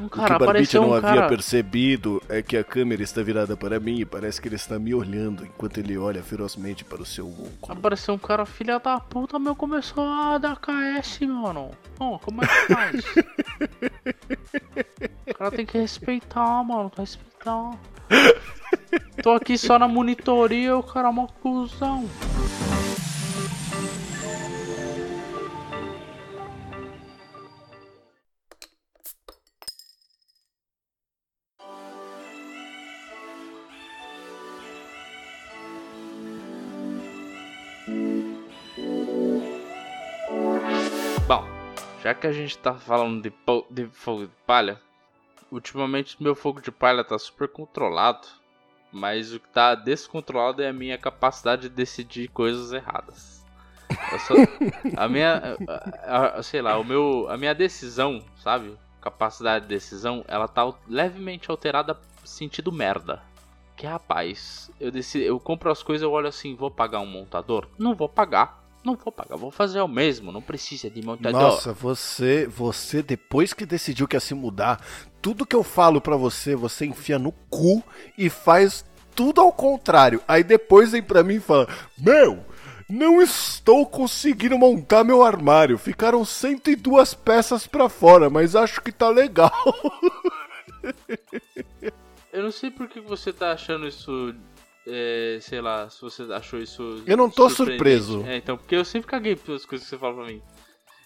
Um 0.00 0.08
cara, 0.08 0.36
o 0.36 0.38
que 0.38 0.46
Barbite 0.46 0.76
não 0.76 0.88
um 0.88 0.94
havia 0.94 1.10
cara... 1.10 1.28
percebido 1.28 2.22
é 2.28 2.40
que 2.40 2.56
a 2.56 2.64
câmera 2.64 3.02
está 3.02 3.22
virada 3.22 3.54
para 3.54 3.78
mim 3.78 4.00
e 4.00 4.04
parece 4.06 4.40
que 4.40 4.48
ele 4.48 4.56
está 4.56 4.78
me 4.78 4.94
olhando 4.94 5.44
enquanto 5.44 5.76
ele 5.76 5.98
olha 5.98 6.22
ferozmente 6.22 6.84
para 6.84 7.02
o 7.02 7.06
seu 7.06 7.28
oco. 7.28 7.70
Apareceu 7.70 8.14
um 8.14 8.18
cara, 8.18 8.46
filha 8.46 8.78
da 8.78 8.98
puta, 8.98 9.38
meu, 9.38 9.54
começou 9.54 10.04
a 10.04 10.38
dar 10.38 10.56
KS, 10.56 11.20
mano. 11.20 11.72
Oh, 11.98 12.18
como 12.18 12.42
é 12.42 12.46
que 12.46 12.74
faz? 12.74 13.04
o 15.28 15.34
cara 15.34 15.50
tem 15.50 15.66
que 15.66 15.76
respeitar, 15.76 16.64
mano, 16.64 16.88
tá 16.88 17.02
respeitar. 17.02 17.78
Tô 19.22 19.32
aqui 19.32 19.58
só 19.58 19.78
na 19.78 19.86
monitoria, 19.86 20.76
o 20.76 20.82
cara 20.82 21.08
é 21.08 21.10
uma 21.10 21.26
cuzão. 21.26 22.08
Já 42.02 42.14
que 42.14 42.26
a 42.26 42.32
gente 42.32 42.56
tá 42.56 42.74
falando 42.74 43.22
de, 43.22 43.32
de 43.70 43.86
fogo 43.88 44.26
de 44.26 44.32
palha, 44.46 44.80
ultimamente 45.50 46.22
meu 46.22 46.34
fogo 46.34 46.60
de 46.60 46.70
palha 46.70 47.04
tá 47.04 47.18
super 47.18 47.48
controlado. 47.48 48.26
Mas 48.92 49.32
o 49.32 49.38
que 49.38 49.48
tá 49.48 49.74
descontrolado 49.74 50.62
é 50.62 50.68
a 50.68 50.72
minha 50.72 50.98
capacidade 50.98 51.62
de 51.62 51.68
decidir 51.68 52.28
coisas 52.28 52.72
erradas. 52.72 53.44
Só, 54.26 54.34
a 54.96 55.08
minha. 55.08 55.56
A, 56.04 56.38
a, 56.38 56.42
sei 56.42 56.60
lá, 56.60 56.76
o 56.76 56.84
meu. 56.84 57.28
A 57.28 57.36
minha 57.36 57.54
decisão, 57.54 58.24
sabe? 58.38 58.76
Capacidade 59.00 59.66
de 59.66 59.68
decisão, 59.68 60.24
ela 60.26 60.48
tá 60.48 60.72
levemente 60.88 61.50
alterada 61.50 61.96
sentido 62.24 62.72
merda. 62.72 63.22
Que 63.76 63.86
rapaz, 63.86 64.70
eu 64.78 64.90
decido, 64.90 65.24
eu 65.24 65.40
compro 65.40 65.70
as 65.70 65.82
coisas, 65.82 66.02
eu 66.02 66.12
olho 66.12 66.28
assim, 66.28 66.54
vou 66.54 66.70
pagar 66.70 67.00
um 67.00 67.06
montador? 67.06 67.66
Não 67.78 67.94
vou 67.94 68.08
pagar. 68.08 68.59
Não 68.82 68.96
vou 68.96 69.12
pagar, 69.12 69.36
vou 69.36 69.50
fazer 69.50 69.80
o 69.80 69.88
mesmo, 69.88 70.32
não 70.32 70.40
precisa 70.40 70.88
de 70.88 71.04
montador. 71.04 71.38
Nossa, 71.38 71.72
você, 71.72 72.46
você 72.46 73.02
depois 73.02 73.52
que 73.52 73.66
decidiu 73.66 74.08
que 74.08 74.16
ia 74.16 74.20
se 74.20 74.34
mudar, 74.34 74.82
tudo 75.20 75.44
que 75.44 75.54
eu 75.54 75.62
falo 75.62 76.00
para 76.00 76.16
você, 76.16 76.56
você 76.56 76.86
enfia 76.86 77.18
no 77.18 77.32
cu 77.50 77.84
e 78.16 78.30
faz 78.30 78.84
tudo 79.14 79.40
ao 79.40 79.52
contrário. 79.52 80.22
Aí 80.26 80.42
depois 80.42 80.92
vem 80.92 81.02
pra 81.02 81.22
mim 81.22 81.34
e 81.34 81.40
fala: 81.40 81.68
"Meu, 81.98 82.42
não 82.88 83.20
estou 83.20 83.84
conseguindo 83.84 84.56
montar 84.56 85.04
meu 85.04 85.22
armário. 85.22 85.76
Ficaram 85.76 86.24
102 86.24 87.12
peças 87.12 87.66
para 87.66 87.90
fora, 87.90 88.30
mas 88.30 88.56
acho 88.56 88.80
que 88.80 88.92
tá 88.92 89.10
legal." 89.10 89.52
Eu 92.32 92.44
não 92.44 92.52
sei 92.52 92.70
por 92.70 92.88
que 92.88 93.00
você 93.00 93.32
tá 93.32 93.52
achando 93.52 93.86
isso 93.86 94.34
é, 94.86 95.38
sei 95.40 95.60
lá, 95.60 95.88
se 95.90 96.00
você 96.00 96.22
achou 96.32 96.60
isso. 96.60 97.02
Eu 97.06 97.16
não 97.16 97.30
tô 97.30 97.48
surpreso. 97.50 98.24
É, 98.26 98.36
então, 98.36 98.56
porque 98.56 98.74
eu 98.74 98.84
sempre 98.84 99.08
caguei 99.08 99.36
pelas 99.36 99.64
coisas 99.64 99.86
que 99.86 99.90
você 99.90 99.98
fala 99.98 100.14
pra 100.14 100.26
mim. 100.26 100.42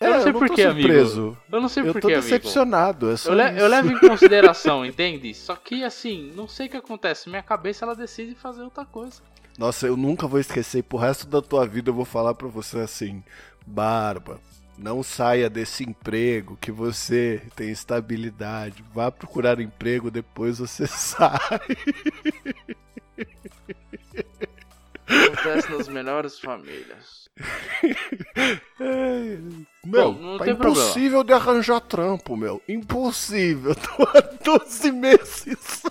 Eu 0.01 0.09
é, 0.09 0.17
não 0.17 0.23
sei 0.23 0.33
porquê, 0.33 0.63
amigo. 0.63 0.89
Eu 0.89 1.61
não 1.61 1.69
sei 1.69 1.83
porquê, 1.83 1.99
amigo. 1.99 1.99
Eu 1.99 2.01
tô 2.01 2.09
decepcionado. 2.09 3.11
É 3.11 3.15
eu, 3.25 3.35
le 3.35 3.61
eu, 3.61 3.69
levo 3.69 3.93
em 3.93 3.99
consideração, 4.01 4.85
entende? 4.85 5.33
Só 5.35 5.55
que, 5.57 5.85
assim, 5.85 6.33
não 6.35 6.49
sei 6.49 6.67
o 6.67 6.71
que 6.71 6.77
acontece. 6.77 7.29
Minha 7.29 7.43
cabeça, 7.43 7.85
ela 7.85 7.95
decide 7.95 8.35
fazer 8.35 8.63
outra 8.63 8.85
coisa. 8.85 9.23
Nossa, 9.57 9.87
eu 9.87 9.97
nunca 9.97 10.27
vou 10.27 10.41
esquecer. 10.41 10.83
Pro 10.83 10.99
resto 10.99 11.27
da 11.27 11.41
tua 11.41 11.67
vida, 11.67 11.91
eu 11.91 11.95
vou 11.95 12.05
falar 12.05 12.35
pra 12.35 12.49
você 12.49 12.81
assim: 12.81 13.23
Barba, 13.65 14.41
não 14.77 15.03
saia 15.03 15.49
desse 15.49 15.85
emprego 15.85 16.59
que 16.61 16.73
você 16.73 17.41
tem 17.55 17.71
estabilidade. 17.71 18.85
Vá 18.93 19.11
procurar 19.11 19.61
emprego, 19.61 20.11
depois 20.11 20.59
você 20.59 20.87
sai. 20.89 21.39
Acontece 25.07 25.71
nas 25.73 25.89
melhores 25.89 26.39
famílias. 26.39 27.25
É, 28.81 29.39
meu, 29.85 30.13
Bom, 30.13 30.21
não 30.21 30.39
tá 30.39 30.45
tem 30.45 30.55
impossível 30.55 31.21
problema. 31.21 31.25
de 31.25 31.33
arranjar 31.33 31.81
trampo, 31.81 32.37
meu. 32.37 32.61
Impossível. 32.69 33.75
Tô 33.77 34.03
há 34.03 34.21
12 34.61 34.93
meses 34.93 35.45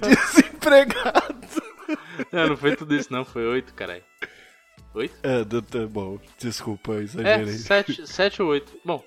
desempregado. 0.00 1.62
Não, 2.32 2.48
não 2.48 2.56
foi 2.56 2.76
tudo 2.76 2.94
isso, 2.94 3.12
não. 3.12 3.24
Foi 3.24 3.44
8, 3.46 3.74
caralho. 3.74 4.02
8? 4.94 5.14
É, 5.22 5.44
tá 5.44 5.86
bom. 5.88 6.18
Desculpa, 6.38 6.94
exagerei. 6.94 7.54
É, 7.54 8.06
7 8.06 8.42
ou 8.42 8.48
8. 8.48 8.80
Bom, 8.84 9.04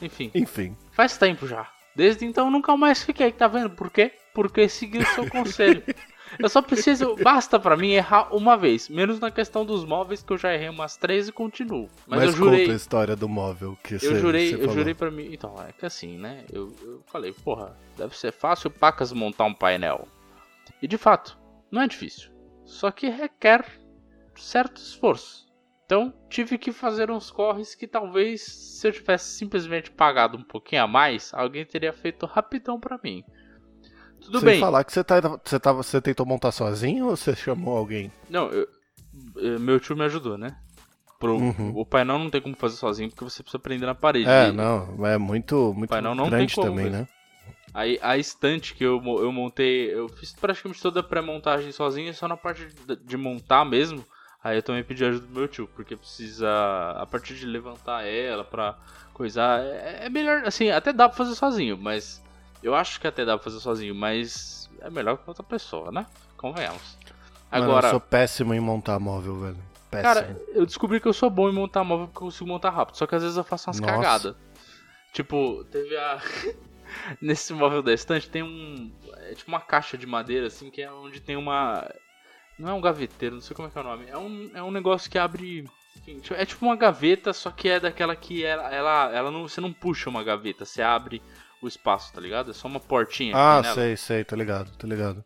enfim. 0.00 0.30
Enfim. 0.34 0.76
Faz 0.92 1.16
tempo 1.16 1.46
já. 1.46 1.70
Desde 1.94 2.24
então 2.24 2.50
nunca 2.50 2.76
mais 2.76 3.02
fiquei, 3.02 3.32
tá 3.32 3.46
vendo? 3.48 3.70
Por 3.70 3.90
quê? 3.90 4.12
Porque 4.34 4.68
segui 4.68 4.98
o 4.98 5.06
seu 5.06 5.28
conselho. 5.28 5.82
Eu 6.38 6.48
só 6.48 6.62
preciso. 6.62 7.16
Basta 7.16 7.58
para 7.58 7.76
mim 7.76 7.90
errar 7.90 8.34
uma 8.34 8.56
vez. 8.56 8.88
Menos 8.88 9.18
na 9.18 9.30
questão 9.30 9.64
dos 9.64 9.84
móveis, 9.84 10.22
que 10.22 10.32
eu 10.32 10.38
já 10.38 10.54
errei 10.54 10.68
umas 10.68 10.96
três 10.96 11.28
e 11.28 11.32
continuo. 11.32 11.88
Mas, 12.06 12.20
Mas 12.20 12.24
eu 12.30 12.36
jurei. 12.36 12.60
Conta 12.60 12.72
a 12.72 12.76
história 12.76 13.16
do 13.16 13.28
móvel 13.28 13.76
que 13.82 13.94
eu 13.94 13.98
você, 13.98 14.20
jurei, 14.20 14.50
você 14.50 14.64
Eu 14.64 14.68
jurei 14.70 14.94
pra 14.94 15.10
mim. 15.10 15.28
Então, 15.32 15.56
é 15.66 15.72
que 15.72 15.84
assim, 15.84 16.18
né? 16.18 16.44
Eu, 16.52 16.74
eu 16.82 17.02
falei, 17.06 17.32
porra, 17.32 17.76
deve 17.96 18.16
ser 18.16 18.32
fácil 18.32 18.70
pacas 18.70 19.12
montar 19.12 19.44
um 19.44 19.54
painel. 19.54 20.06
E 20.80 20.86
de 20.86 20.96
fato, 20.96 21.36
não 21.70 21.82
é 21.82 21.88
difícil. 21.88 22.30
Só 22.64 22.90
que 22.90 23.08
requer 23.08 23.64
certo 24.36 24.80
esforço. 24.80 25.50
Então 25.84 26.14
tive 26.28 26.56
que 26.56 26.70
fazer 26.70 27.10
uns 27.10 27.32
corres 27.32 27.74
que 27.74 27.86
talvez 27.86 28.42
se 28.42 28.86
eu 28.86 28.92
tivesse 28.92 29.36
simplesmente 29.36 29.90
pagado 29.90 30.38
um 30.38 30.42
pouquinho 30.44 30.84
a 30.84 30.86
mais, 30.86 31.34
alguém 31.34 31.66
teria 31.66 31.92
feito 31.92 32.26
rapidão 32.26 32.78
para 32.78 33.00
mim. 33.02 33.24
Tudo 34.24 34.40
Sem 34.40 34.48
bem. 34.50 34.60
falar 34.60 34.84
que 34.84 34.92
você, 34.92 35.02
tá, 35.02 35.20
você, 35.20 35.58
tá, 35.58 35.72
você 35.72 36.00
tentou 36.00 36.26
montar 36.26 36.52
sozinho 36.52 37.06
ou 37.06 37.16
você 37.16 37.34
chamou 37.34 37.76
alguém? 37.76 38.12
Não, 38.28 38.48
eu, 38.48 38.68
meu 39.58 39.80
tio 39.80 39.96
me 39.96 40.04
ajudou, 40.04 40.36
né? 40.38 40.56
Pro, 41.18 41.36
uhum. 41.36 41.72
O 41.76 41.84
painel 41.84 42.18
não 42.18 42.30
tem 42.30 42.40
como 42.40 42.56
fazer 42.56 42.76
sozinho 42.76 43.10
porque 43.10 43.24
você 43.24 43.42
precisa 43.42 43.58
prender 43.58 43.86
na 43.86 43.94
parede. 43.94 44.28
É, 44.28 44.48
e, 44.48 44.52
não, 44.52 45.06
é 45.06 45.18
muito, 45.18 45.74
muito 45.74 45.90
painel 45.90 46.14
não 46.14 46.28
grande 46.30 46.54
tem 46.54 46.64
como, 46.64 46.76
também, 46.76 46.90
né? 46.90 47.06
Aí 47.72 47.98
a 48.02 48.16
estante 48.16 48.74
que 48.74 48.84
eu, 48.84 49.00
eu 49.04 49.30
montei, 49.30 49.94
eu 49.94 50.08
fiz 50.08 50.32
praticamente 50.32 50.80
toda 50.82 51.00
a 51.00 51.02
pré-montagem 51.02 51.70
sozinho, 51.72 52.12
só 52.14 52.26
na 52.26 52.36
parte 52.36 52.66
de, 52.66 52.96
de, 52.96 53.16
montar 53.16 53.64
mesmo. 53.64 54.04
Aí 54.42 54.56
eu 54.56 54.62
também 54.62 54.82
pedi 54.82 55.04
ajuda 55.04 55.26
do 55.26 55.32
meu 55.32 55.46
tio, 55.46 55.68
porque 55.68 55.94
precisa, 55.94 56.48
a 56.96 57.06
partir 57.06 57.34
de 57.34 57.46
levantar 57.46 58.04
ela 58.04 58.42
pra 58.42 58.76
coisar, 59.12 59.60
é, 59.60 60.06
é 60.06 60.08
melhor, 60.08 60.42
assim, 60.46 60.70
até 60.70 60.92
dá 60.92 61.08
pra 61.08 61.18
fazer 61.18 61.34
sozinho, 61.34 61.76
mas 61.76 62.22
eu 62.62 62.74
acho 62.74 63.00
que 63.00 63.06
até 63.06 63.24
dá 63.24 63.36
pra 63.36 63.44
fazer 63.44 63.60
sozinho, 63.60 63.94
mas 63.94 64.70
é 64.80 64.90
melhor 64.90 65.16
que 65.16 65.24
outra 65.26 65.42
pessoa, 65.42 65.90
né? 65.90 66.06
Convenhamos. 66.36 66.98
Agora. 67.50 67.72
Mano, 67.74 67.86
eu 67.86 67.90
sou 67.90 68.00
péssimo 68.00 68.54
em 68.54 68.60
montar 68.60 68.98
móvel, 68.98 69.40
velho. 69.40 69.70
Péssimo. 69.90 70.14
Cara, 70.14 70.40
eu 70.54 70.64
descobri 70.64 71.00
que 71.00 71.08
eu 71.08 71.12
sou 71.12 71.28
bom 71.28 71.48
em 71.48 71.52
montar 71.52 71.82
móvel 71.82 72.06
porque 72.06 72.18
eu 72.18 72.26
consigo 72.26 72.46
montar 72.46 72.70
rápido. 72.70 72.96
Só 72.96 73.06
que 73.06 73.14
às 73.14 73.22
vezes 73.22 73.36
eu 73.36 73.44
faço 73.44 73.68
umas 73.68 73.80
cagadas. 73.80 74.36
Tipo, 75.12 75.64
teve 75.64 75.96
a. 75.96 76.20
Nesse 77.20 77.52
móvel 77.52 77.82
da 77.82 77.92
estante 77.92 78.28
tem 78.28 78.42
um. 78.42 78.92
É 79.18 79.34
tipo 79.34 79.50
uma 79.50 79.60
caixa 79.60 79.96
de 79.98 80.06
madeira, 80.06 80.46
assim, 80.46 80.70
que 80.70 80.82
é 80.82 80.90
onde 80.90 81.20
tem 81.20 81.36
uma. 81.36 81.88
Não 82.58 82.70
é 82.70 82.72
um 82.72 82.80
gaveteiro, 82.80 83.36
não 83.36 83.42
sei 83.42 83.56
como 83.56 83.68
é 83.68 83.70
que 83.70 83.78
é 83.78 83.80
o 83.80 83.84
nome. 83.84 84.06
É 84.08 84.18
um, 84.18 84.50
é 84.54 84.62
um 84.62 84.70
negócio 84.70 85.10
que 85.10 85.18
abre. 85.18 85.68
Enfim, 85.96 86.20
é 86.34 86.46
tipo 86.46 86.64
uma 86.64 86.76
gaveta, 86.76 87.32
só 87.32 87.50
que 87.50 87.68
é 87.68 87.80
daquela 87.80 88.14
que 88.14 88.44
ela, 88.44 88.72
ela, 88.72 89.10
ela 89.12 89.30
não, 89.30 89.48
você 89.48 89.60
não 89.60 89.72
puxa 89.72 90.08
uma 90.08 90.22
gaveta, 90.22 90.64
você 90.64 90.80
abre 90.80 91.20
o 91.62 91.68
espaço, 91.68 92.12
tá 92.12 92.20
ligado? 92.20 92.50
É 92.50 92.54
só 92.54 92.68
uma 92.68 92.80
portinha. 92.80 93.34
Ah, 93.36 93.62
sei, 93.62 93.96
sei, 93.96 94.24
tô 94.24 94.36
ligado, 94.36 94.70
tô 94.76 94.86
ligado. 94.86 95.22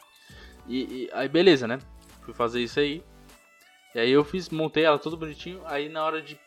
E, 0.66 0.83
e, 0.83 1.11
aí 1.12 1.29
beleza, 1.29 1.66
né? 1.66 1.79
Fui 2.23 2.35
fazer 2.35 2.62
isso 2.62 2.81
aí. 2.81 3.03
E 3.94 4.01
aí 4.01 4.11
eu 4.11 4.25
fiz, 4.25 4.49
montei 4.49 4.85
ela 4.85 4.99
tudo 4.99 5.16
bonitinho. 5.16 5.61
Aí 5.66 5.88
na 5.88 6.05
hora 6.05 6.20
de, 6.20 6.38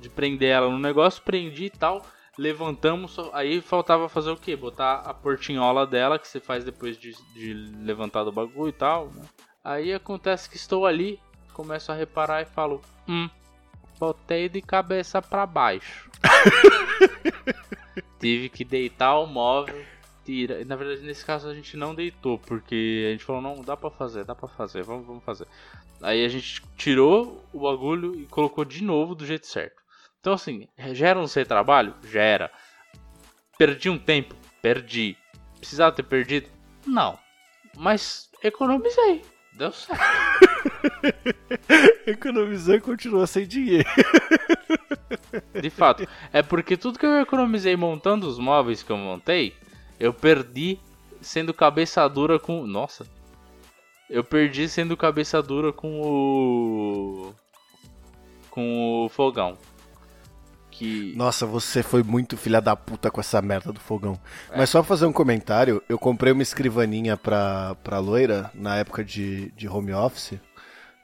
de 0.00 0.08
prender 0.10 0.50
ela 0.50 0.70
no 0.70 0.78
negócio, 0.78 1.22
prendi 1.22 1.66
e 1.66 1.70
tal. 1.70 2.04
Levantamos, 2.36 3.16
aí 3.32 3.60
faltava 3.60 4.08
fazer 4.08 4.30
o 4.30 4.36
que? 4.36 4.54
Botar 4.54 5.00
a 5.00 5.12
portinhola 5.12 5.84
dela, 5.84 6.20
que 6.20 6.28
você 6.28 6.38
faz 6.38 6.62
depois 6.62 6.96
de, 6.96 7.12
de 7.34 7.52
levantar 7.82 8.22
do 8.22 8.30
bagulho 8.30 8.68
e 8.68 8.72
tal. 8.72 9.08
Né? 9.08 9.24
Aí 9.64 9.92
acontece 9.92 10.48
que 10.48 10.56
estou 10.56 10.86
ali, 10.86 11.18
começo 11.52 11.90
a 11.90 11.96
reparar 11.96 12.42
e 12.42 12.44
falo: 12.44 12.80
Hum, 13.08 13.28
botei 13.98 14.48
de 14.48 14.62
cabeça 14.62 15.20
para 15.20 15.44
baixo. 15.46 16.08
Tive 18.18 18.48
que 18.48 18.64
deitar 18.64 19.18
o 19.18 19.26
móvel, 19.26 19.84
tira. 20.24 20.64
Na 20.64 20.76
verdade, 20.76 21.02
nesse 21.02 21.24
caso 21.24 21.48
a 21.48 21.54
gente 21.54 21.76
não 21.76 21.94
deitou, 21.94 22.38
porque 22.38 23.06
a 23.08 23.12
gente 23.12 23.24
falou, 23.24 23.40
não, 23.40 23.62
dá 23.62 23.76
pra 23.76 23.90
fazer, 23.90 24.24
dá 24.24 24.34
pra 24.34 24.48
fazer, 24.48 24.82
vamos, 24.82 25.06
vamos 25.06 25.24
fazer. 25.24 25.46
Aí 26.02 26.24
a 26.24 26.28
gente 26.28 26.62
tirou 26.76 27.44
o 27.52 27.60
bagulho 27.60 28.14
e 28.14 28.26
colocou 28.26 28.64
de 28.64 28.82
novo 28.82 29.14
do 29.14 29.24
jeito 29.26 29.46
certo. 29.46 29.82
Então 30.20 30.32
assim, 30.32 30.68
gera 30.92 31.18
um 31.18 31.26
ser 31.26 31.46
trabalho? 31.46 31.94
Gera. 32.04 32.50
Perdi 33.56 33.88
um 33.88 33.98
tempo? 33.98 34.34
Perdi. 34.60 35.16
Precisava 35.58 35.94
ter 35.94 36.02
perdido? 36.02 36.48
Não. 36.86 37.18
Mas 37.76 38.30
economizei. 38.42 39.22
Deu 39.54 39.72
certo. 39.72 40.00
Economizou 42.06 42.74
e 42.74 42.80
continua 42.80 43.26
sem 43.26 43.46
dinheiro. 43.46 43.88
De 45.60 45.70
fato. 45.70 46.06
É 46.32 46.42
porque 46.42 46.76
tudo 46.76 46.98
que 46.98 47.06
eu 47.06 47.20
economizei 47.20 47.76
montando 47.76 48.26
os 48.26 48.38
móveis 48.38 48.82
que 48.82 48.90
eu 48.90 48.96
montei, 48.96 49.54
eu 49.98 50.12
perdi 50.12 50.78
sendo 51.20 51.52
cabeça 51.52 52.06
dura 52.08 52.38
com. 52.38 52.66
Nossa. 52.66 53.06
Eu 54.08 54.24
perdi 54.24 54.68
sendo 54.68 54.96
cabeça 54.96 55.42
dura 55.42 55.72
com 55.72 56.00
o. 56.00 57.34
Com 58.50 59.04
o 59.04 59.08
fogão. 59.08 59.58
Que... 60.70 61.12
Nossa, 61.16 61.44
você 61.44 61.82
foi 61.82 62.04
muito 62.04 62.36
filha 62.36 62.60
da 62.60 62.76
puta 62.76 63.10
com 63.10 63.20
essa 63.20 63.42
merda 63.42 63.72
do 63.72 63.80
fogão. 63.80 64.18
É. 64.50 64.58
Mas 64.58 64.70
só 64.70 64.82
fazer 64.82 65.06
um 65.06 65.12
comentário, 65.12 65.82
eu 65.88 65.98
comprei 65.98 66.32
uma 66.32 66.42
escrivaninha 66.42 67.16
pra, 67.16 67.74
pra 67.82 67.98
loira 67.98 68.48
na 68.54 68.76
época 68.76 69.04
de, 69.04 69.50
de 69.56 69.68
home 69.68 69.92
office, 69.92 70.38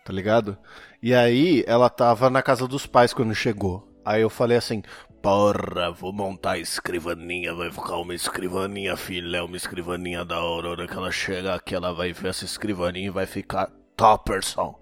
tá 0.05 0.13
ligado? 0.13 0.59
E 1.03 1.15
aí 1.15 1.65
ela 1.67 1.89
tava 1.89 2.29
na 2.29 2.43
casa 2.43 2.69
dos 2.69 2.87
pais 2.87 3.15
quando 3.15 3.35
chegou. 3.35 3.89
Aí 4.05 4.21
eu 4.21 4.29
falei 4.29 4.59
assim, 4.59 4.83
porra, 5.23 5.91
vou 5.91 6.13
montar 6.13 6.53
a 6.53 6.59
escrivaninha, 6.59 7.55
vai 7.55 7.71
ficar 7.71 7.97
uma 7.97 8.15
escrivaninha 8.15 8.97
filé, 8.97 9.43
uma 9.43 9.57
escrivaninha 9.57 10.25
da 10.25 10.43
hora. 10.43 10.69
A 10.69 10.71
hora 10.73 10.87
que 10.87 10.95
ela 10.95 11.11
chegar 11.11 11.55
aqui, 11.55 11.75
ela 11.75 11.95
vai 11.95 12.13
ver 12.13 12.29
essa 12.29 12.45
escrivaninha 12.45 13.07
e 13.07 13.11
vai 13.11 13.25
ficar 13.25 13.71
topperson. 13.97 14.79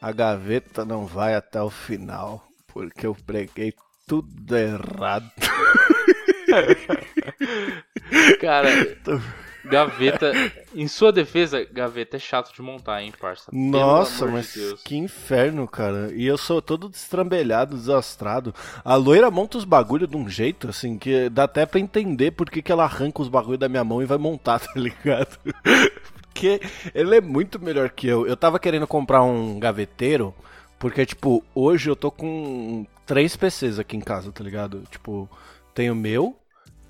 A 0.00 0.12
gaveta 0.12 0.84
não 0.84 1.06
vai 1.06 1.34
até 1.34 1.62
o 1.62 1.70
final, 1.70 2.46
porque 2.66 3.06
eu 3.06 3.14
preguei 3.14 3.72
tudo 4.06 4.56
errado. 4.56 5.30
Cara, 8.40 8.68
Gaveta, 9.64 10.32
em 10.74 10.88
sua 10.88 11.12
defesa, 11.12 11.64
gaveta 11.70 12.16
é 12.16 12.20
chato 12.20 12.52
de 12.52 12.60
montar, 12.60 13.02
hein, 13.02 13.12
parça? 13.20 13.50
Nossa, 13.52 14.26
mas 14.26 14.52
de 14.52 14.76
que 14.84 14.96
inferno, 14.96 15.68
cara. 15.68 16.10
E 16.14 16.26
eu 16.26 16.36
sou 16.36 16.60
todo 16.60 16.88
destrambelhado, 16.88 17.76
desastrado. 17.76 18.54
A 18.84 18.94
loira 18.96 19.30
monta 19.30 19.58
os 19.58 19.64
bagulho 19.64 20.06
de 20.06 20.16
um 20.16 20.28
jeito, 20.28 20.68
assim, 20.68 20.98
que 20.98 21.28
dá 21.28 21.44
até 21.44 21.64
pra 21.64 21.80
entender 21.80 22.32
por 22.32 22.50
que, 22.50 22.60
que 22.60 22.72
ela 22.72 22.84
arranca 22.84 23.22
os 23.22 23.28
bagulho 23.28 23.58
da 23.58 23.68
minha 23.68 23.84
mão 23.84 24.02
e 24.02 24.06
vai 24.06 24.18
montar, 24.18 24.58
tá 24.60 24.72
ligado? 24.74 25.38
Porque 26.32 26.60
ele 26.94 27.16
é 27.16 27.20
muito 27.20 27.60
melhor 27.60 27.90
que 27.90 28.06
eu. 28.06 28.26
Eu 28.26 28.36
tava 28.36 28.58
querendo 28.58 28.86
comprar 28.86 29.22
um 29.22 29.60
gaveteiro, 29.60 30.34
porque, 30.78 31.06
tipo, 31.06 31.44
hoje 31.54 31.88
eu 31.88 31.94
tô 31.94 32.10
com 32.10 32.84
três 33.06 33.36
PCs 33.36 33.78
aqui 33.78 33.96
em 33.96 34.00
casa, 34.00 34.32
tá 34.32 34.42
ligado? 34.42 34.82
Tipo, 34.90 35.28
tenho 35.74 35.92
o 35.92 35.96
meu, 35.96 36.36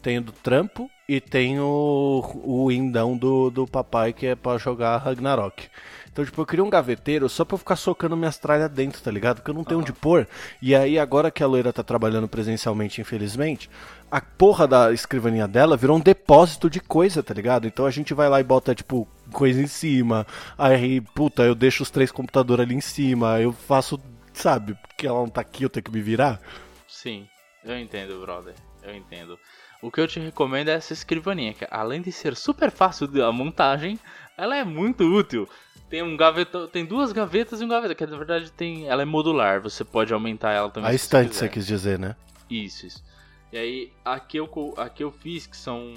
tenho 0.00 0.22
do 0.22 0.32
trampo 0.32 0.90
e 1.08 1.20
tenho 1.20 1.64
o, 1.64 2.64
o 2.64 2.72
indão 2.72 3.16
do, 3.16 3.50
do 3.50 3.66
papai 3.66 4.12
que 4.12 4.26
é 4.26 4.34
pra 4.34 4.58
jogar 4.58 4.98
Ragnarok. 4.98 5.68
Então, 6.12 6.24
tipo, 6.26 6.42
eu 6.42 6.46
queria 6.46 6.64
um 6.64 6.68
gaveteiro 6.68 7.26
só 7.26 7.42
pra 7.42 7.54
eu 7.54 7.58
ficar 7.58 7.76
socando 7.76 8.14
minhas 8.14 8.36
tralhas 8.36 8.70
dentro, 8.70 9.00
tá 9.00 9.10
ligado? 9.10 9.36
Porque 9.36 9.50
eu 9.50 9.54
não 9.54 9.64
tenho 9.64 9.78
uhum. 9.78 9.82
onde 9.82 9.94
pôr. 9.94 10.28
E 10.60 10.74
aí, 10.74 10.98
agora 10.98 11.30
que 11.30 11.42
a 11.42 11.46
loira 11.46 11.72
tá 11.72 11.82
trabalhando 11.82 12.28
presencialmente, 12.28 13.00
infelizmente, 13.00 13.70
a 14.10 14.20
porra 14.20 14.68
da 14.68 14.92
escrivaninha 14.92 15.48
dela 15.48 15.74
virou 15.74 15.96
um 15.96 16.00
depósito 16.00 16.68
de 16.68 16.80
coisa, 16.80 17.22
tá 17.22 17.32
ligado? 17.32 17.66
Então 17.66 17.86
a 17.86 17.90
gente 17.90 18.12
vai 18.12 18.28
lá 18.28 18.38
e 18.40 18.44
bota, 18.44 18.74
tipo, 18.74 19.08
coisa 19.32 19.62
em 19.62 19.66
cima. 19.66 20.26
Aí, 20.58 21.00
puta, 21.00 21.44
eu 21.44 21.54
deixo 21.54 21.82
os 21.82 21.90
três 21.90 22.12
computadores 22.12 22.66
ali 22.66 22.74
em 22.74 22.80
cima. 22.82 23.40
Eu 23.40 23.52
faço, 23.52 23.98
sabe? 24.34 24.74
Porque 24.74 25.06
ela 25.06 25.20
não 25.20 25.28
tá 25.28 25.40
aqui, 25.40 25.62
eu 25.62 25.70
tenho 25.70 25.84
que 25.84 25.90
me 25.90 26.02
virar. 26.02 26.38
Sim, 26.86 27.26
eu 27.64 27.78
entendo, 27.78 28.20
brother. 28.20 28.54
Eu 28.82 28.94
entendo. 28.94 29.38
O 29.82 29.90
que 29.90 30.00
eu 30.00 30.06
te 30.06 30.20
recomendo 30.20 30.68
é 30.68 30.74
essa 30.74 30.92
escrivaninha, 30.92 31.52
que 31.52 31.66
além 31.68 32.00
de 32.00 32.12
ser 32.12 32.36
super 32.36 32.70
fácil 32.70 33.08
a 33.26 33.32
montagem, 33.32 33.98
ela 34.38 34.56
é 34.56 34.62
muito 34.62 35.02
útil. 35.02 35.48
Tem 35.90 36.02
um 36.02 36.16
gaveta, 36.16 36.68
tem 36.68 36.86
duas 36.86 37.10
gavetas 37.12 37.60
e 37.60 37.64
um 37.64 37.68
gaveta, 37.68 37.92
que 37.92 38.06
na 38.06 38.16
verdade 38.16 38.52
tem, 38.52 38.88
ela 38.88 39.02
é 39.02 39.04
modular, 39.04 39.60
você 39.60 39.84
pode 39.84 40.14
aumentar 40.14 40.52
ela 40.52 40.70
também. 40.70 40.88
A 40.88 40.94
estante 40.94 41.34
você 41.34 41.48
quis 41.48 41.66
dizer, 41.66 41.98
né? 41.98 42.14
Isso, 42.48 42.86
isso. 42.86 43.04
E 43.52 43.58
aí 43.58 43.92
aqui 44.04 44.36
eu, 44.36 44.48
aqui 44.76 45.02
eu 45.02 45.10
fiz 45.10 45.48
que 45.48 45.56
são 45.56 45.92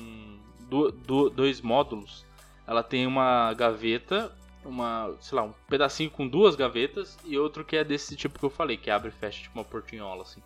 do, 0.67 0.91
do, 0.91 1.29
dois 1.29 1.61
módulos. 1.61 2.25
Ela 2.67 2.81
tem 2.81 3.05
uma 3.05 3.53
gaveta, 3.53 4.35
uma, 4.65 5.15
sei 5.21 5.35
lá, 5.37 5.43
um 5.43 5.53
pedacinho 5.69 6.09
com 6.09 6.27
duas 6.27 6.55
gavetas 6.55 7.17
e 7.23 7.37
outro 7.37 7.63
que 7.63 7.77
é 7.77 7.83
desse 7.83 8.15
tipo 8.15 8.39
que 8.39 8.45
eu 8.45 8.49
falei, 8.49 8.77
que 8.77 8.89
abre 8.89 9.09
e 9.09 9.11
fecha 9.11 9.43
tipo 9.43 9.59
uma 9.59 9.63
portinhola 9.63 10.23
assim. 10.23 10.41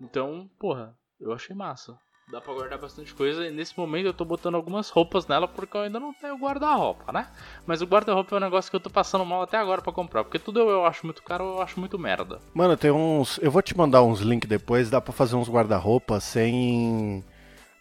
Então, 0.00 0.50
porra, 0.58 0.96
eu 1.20 1.32
achei 1.32 1.54
massa. 1.54 1.96
Dá 2.30 2.40
pra 2.40 2.54
guardar 2.54 2.78
bastante 2.78 3.12
coisa. 3.14 3.46
E 3.46 3.50
nesse 3.50 3.78
momento 3.78 4.06
eu 4.06 4.14
tô 4.14 4.24
botando 4.24 4.54
algumas 4.54 4.88
roupas 4.88 5.26
nela 5.26 5.46
porque 5.46 5.76
eu 5.76 5.82
ainda 5.82 6.00
não 6.00 6.12
tenho 6.12 6.36
guarda-roupa, 6.36 7.12
né? 7.12 7.28
Mas 7.66 7.82
o 7.82 7.86
guarda-roupa 7.86 8.34
é 8.34 8.38
um 8.38 8.40
negócio 8.40 8.70
que 8.70 8.76
eu 8.76 8.80
tô 8.80 8.88
passando 8.88 9.24
mal 9.24 9.42
até 9.42 9.58
agora 9.58 9.82
para 9.82 9.92
comprar. 9.92 10.24
Porque 10.24 10.38
tudo 10.38 10.60
eu 10.60 10.86
acho 10.86 11.06
muito 11.06 11.22
caro, 11.22 11.44
eu 11.44 11.62
acho 11.62 11.78
muito 11.78 11.98
merda. 11.98 12.40
Mano, 12.54 12.76
tem 12.76 12.90
uns. 12.90 13.38
Eu 13.42 13.50
vou 13.50 13.60
te 13.62 13.76
mandar 13.76 14.02
uns 14.02 14.20
links 14.20 14.48
depois. 14.48 14.88
Dá 14.88 15.00
pra 15.00 15.12
fazer 15.12 15.36
uns 15.36 15.48
guarda-roupa 15.48 16.18
sem. 16.18 17.22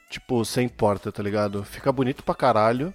Tipo, 0.09 0.43
sem 0.45 0.67
porta, 0.67 1.11
tá 1.11 1.23
ligado? 1.23 1.63
Fica 1.63 1.91
bonito 1.91 2.21
pra 2.23 2.35
caralho. 2.35 2.93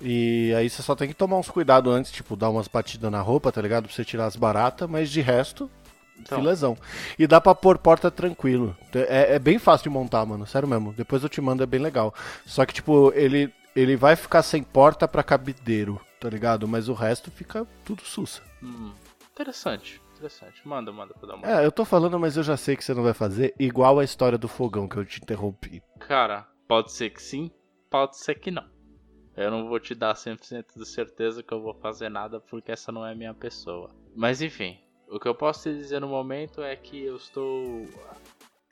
E 0.00 0.52
aí 0.54 0.68
você 0.68 0.82
só 0.82 0.94
tem 0.94 1.08
que 1.08 1.14
tomar 1.14 1.38
uns 1.38 1.48
cuidados 1.48 1.92
antes, 1.92 2.12
tipo, 2.12 2.36
dar 2.36 2.50
umas 2.50 2.68
batidas 2.68 3.10
na 3.10 3.20
roupa, 3.20 3.50
tá 3.50 3.62
ligado? 3.62 3.84
Pra 3.84 3.92
você 3.92 4.04
tirar 4.04 4.26
as 4.26 4.36
baratas, 4.36 4.88
mas 4.90 5.10
de 5.10 5.20
resto, 5.20 5.70
então. 6.22 6.38
Filezão. 6.38 6.76
E 7.18 7.26
dá 7.26 7.40
pra 7.40 7.54
pôr 7.54 7.78
porta 7.78 8.10
tranquilo. 8.10 8.76
É, 8.94 9.34
é, 9.34 9.38
bem 9.38 9.58
fácil 9.58 9.84
de 9.84 9.90
montar, 9.90 10.24
mano. 10.24 10.46
Sério 10.46 10.68
mesmo. 10.68 10.92
Depois 10.92 11.22
eu 11.22 11.28
te 11.28 11.40
mando, 11.40 11.62
é 11.62 11.66
bem 11.66 11.80
legal. 11.80 12.14
Só 12.46 12.64
que, 12.64 12.74
tipo, 12.74 13.12
ele, 13.14 13.52
ele 13.74 13.96
vai 13.96 14.16
ficar 14.16 14.42
sem 14.42 14.62
porta 14.62 15.06
pra 15.06 15.22
cabideiro, 15.22 16.00
tá 16.20 16.28
ligado? 16.28 16.66
Mas 16.66 16.88
o 16.88 16.94
resto 16.94 17.30
fica 17.30 17.66
tudo 17.84 18.02
sussa. 18.02 18.42
Hum, 18.62 18.92
interessante. 19.32 20.00
Interessante. 20.16 20.66
Manda, 20.66 20.92
manda 20.92 21.12
pra 21.14 21.26
dar 21.26 21.34
uma. 21.34 21.46
É, 21.46 21.66
eu 21.66 21.72
tô 21.72 21.84
falando, 21.84 22.18
mas 22.18 22.36
eu 22.36 22.42
já 22.44 22.56
sei 22.56 22.76
que 22.76 22.84
você 22.84 22.94
não 22.94 23.02
vai 23.02 23.12
fazer. 23.12 23.54
Igual 23.58 23.98
a 23.98 24.04
história 24.04 24.38
do 24.38 24.46
fogão 24.46 24.88
que 24.88 24.96
eu 24.96 25.04
te 25.04 25.20
interrompi. 25.20 25.82
Cara, 25.98 26.46
pode 26.68 26.92
ser 26.92 27.10
que 27.10 27.20
sim, 27.20 27.50
pode 27.90 28.16
ser 28.16 28.36
que 28.36 28.50
não. 28.50 28.70
Eu 29.36 29.50
não 29.50 29.68
vou 29.68 29.80
te 29.80 29.94
dar 29.94 30.14
100% 30.14 30.76
de 30.76 30.86
certeza 30.86 31.42
que 31.42 31.52
eu 31.52 31.60
vou 31.60 31.74
fazer 31.74 32.08
nada 32.08 32.38
porque 32.38 32.70
essa 32.70 32.92
não 32.92 33.04
é 33.04 33.14
minha 33.14 33.34
pessoa. 33.34 33.90
Mas 34.14 34.42
enfim, 34.42 34.78
o 35.12 35.20
que 35.20 35.28
eu 35.28 35.34
posso 35.34 35.64
te 35.64 35.76
dizer 35.76 36.00
no 36.00 36.08
momento 36.08 36.62
é 36.62 36.74
que 36.74 37.04
eu 37.04 37.16
estou 37.16 37.86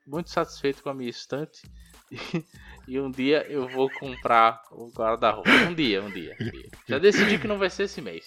muito 0.06 0.30
satisfeito 0.30 0.82
com 0.82 0.88
a 0.88 0.94
minha 0.94 1.10
estante. 1.10 1.62
e 2.88 2.98
um 2.98 3.10
dia 3.10 3.46
eu 3.48 3.68
vou 3.68 3.90
comprar 3.90 4.62
o 4.72 4.88
guarda-roupa. 4.88 5.50
Um 5.50 5.74
dia, 5.74 6.02
um 6.02 6.10
dia, 6.10 6.34
um 6.40 6.50
dia. 6.50 6.70
Já 6.88 6.98
decidi 6.98 7.38
que 7.38 7.46
não 7.46 7.58
vai 7.58 7.68
ser 7.68 7.84
esse 7.84 8.00
mês. 8.00 8.26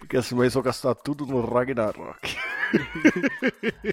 Porque 0.00 0.16
esse 0.16 0.34
mês 0.34 0.54
eu 0.54 0.60
vou 0.60 0.64
gastar 0.64 0.94
tudo 0.96 1.24
no 1.24 1.40
Ragnarok. 1.40 2.36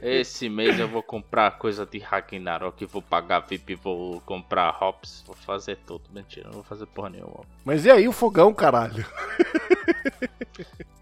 Esse 0.02 0.50
mês 0.50 0.80
eu 0.80 0.88
vou 0.88 1.04
comprar 1.04 1.58
coisa 1.58 1.86
de 1.86 2.00
Ragnarok, 2.00 2.86
vou 2.86 3.02
pagar 3.02 3.40
VIP, 3.40 3.76
vou 3.76 4.22
comprar 4.22 4.78
hops, 4.82 5.24
vou 5.26 5.36
fazer 5.36 5.78
tudo. 5.86 6.04
Mentira, 6.12 6.48
não 6.48 6.56
vou 6.56 6.64
fazer 6.64 6.86
porra 6.86 7.10
nenhuma. 7.10 7.42
Mas 7.64 7.86
e 7.86 7.92
aí 7.92 8.08
o 8.08 8.12
fogão, 8.12 8.54
caralho? 8.54 9.06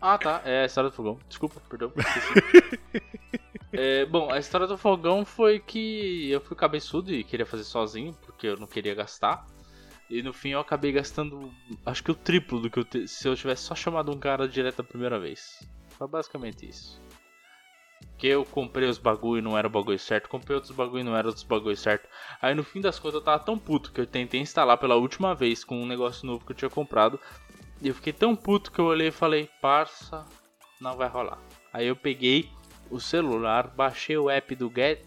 Ah, 0.02 0.18
tá. 0.18 0.42
É 0.46 0.64
a 0.64 0.66
história 0.66 0.90
do 0.90 0.96
fogão. 0.96 1.20
Desculpa, 1.28 1.62
perdão. 1.70 1.92
é, 3.74 4.06
bom, 4.06 4.32
a 4.32 4.40
história 4.40 4.66
do 4.66 4.78
fogão 4.78 5.26
foi 5.26 5.60
que 5.60 6.30
eu 6.32 6.40
fui 6.40 6.56
cabeçudo 6.56 7.14
e 7.14 7.24
queria 7.24 7.46
fazer 7.46 7.64
sozinho, 7.64 8.14
porque 8.22 8.48
eu 8.48 8.58
não 8.58 8.68
queria 8.68 8.96
gastar. 8.96 9.46
E 10.10 10.24
no 10.24 10.34
fim 10.34 10.50
eu 10.50 10.60
acabei 10.60 10.92
gastando, 10.92 11.52
acho 11.86 12.04
que 12.04 12.12
o 12.12 12.16
triplo 12.16 12.60
do 12.60 12.70
que 12.70 12.80
eu 12.80 12.84
te... 12.84 13.08
se 13.08 13.28
eu 13.28 13.36
tivesse 13.36 13.64
só 13.64 13.76
chamado 13.76 14.12
um 14.12 14.18
cara 14.18 14.48
direto 14.48 14.80
a 14.80 14.84
primeira 14.84 15.20
vez. 15.20 15.60
Foi 15.90 16.08
basicamente 16.08 16.68
isso. 16.68 17.00
Que 18.18 18.28
eu 18.28 18.44
comprei 18.44 18.88
os 18.88 18.98
bagulho 18.98 19.40
e 19.40 19.42
não 19.42 19.58
era 19.58 19.68
o 19.68 19.70
bagulho 19.70 19.98
certo, 19.98 20.28
comprei 20.28 20.56
outros 20.56 20.76
bagulho 20.76 21.02
e 21.02 21.04
não 21.04 21.16
era 21.16 21.28
outros 21.28 21.44
bagulho 21.44 21.78
certo. 21.78 22.08
Aí 22.42 22.54
no 22.54 22.64
fim 22.64 22.82
das 22.82 23.00
contas 23.00 23.16
eu 23.16 23.22
tava 23.22 23.44
tão 23.44 23.58
puto 23.58 23.92
que 23.92 24.02
eu 24.02 24.06
tentei 24.06 24.42
instalar 24.42 24.78
pela 24.78 24.96
última 24.96 25.34
vez 25.34 25.64
com 25.64 25.82
um 25.82 25.86
negócio 25.86 26.28
novo 26.28 26.46
que 26.46 26.52
eu 26.52 26.56
tinha 26.56 26.70
comprado. 26.70 27.20
E 27.82 27.88
eu 27.88 27.96
fiquei 27.96 28.12
tão 28.12 28.36
puto 28.36 28.72
que 28.72 28.80
eu 28.80 28.86
olhei 28.86 29.08
e 29.08 29.12
falei, 29.12 29.50
parça, 29.62 30.26
não 30.82 30.98
vai 30.98 31.08
rolar. 31.08 31.40
Aí 31.72 31.88
eu 31.88 31.96
peguei 31.96 32.50
o 32.90 33.00
celular, 33.00 33.68
baixei 33.68 34.18
o 34.18 34.30
app 34.30 34.54
do 34.56 34.72
Get. 34.74 35.02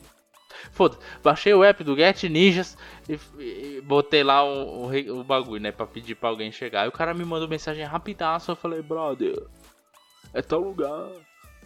Foda, 0.71 0.99
baixei 1.23 1.53
o 1.53 1.65
app 1.65 1.83
do 1.83 1.97
Get 1.97 2.23
Ninjas 2.25 2.77
e, 3.09 3.19
e 3.43 3.81
botei 3.81 4.23
lá 4.23 4.45
o, 4.45 4.87
o, 4.87 5.21
o, 5.21 5.25
bagulho, 5.25 5.63
né? 5.63 5.73
Pra 5.73 5.87
pedir 5.87 6.15
pra 6.15 6.29
alguém 6.29 6.53
chegar. 6.53 6.85
E 6.85 6.89
o 6.89 6.93
cara 6.93 7.15
me 7.15 7.25
mandou 7.25 7.49
mensagem 7.49 7.85
rapidaço. 7.85 8.51
Eu 8.51 8.57
falei, 8.57 8.83
brother, 8.83 9.47
é 10.33 10.43
tal 10.43 10.61
lugar. 10.61 11.11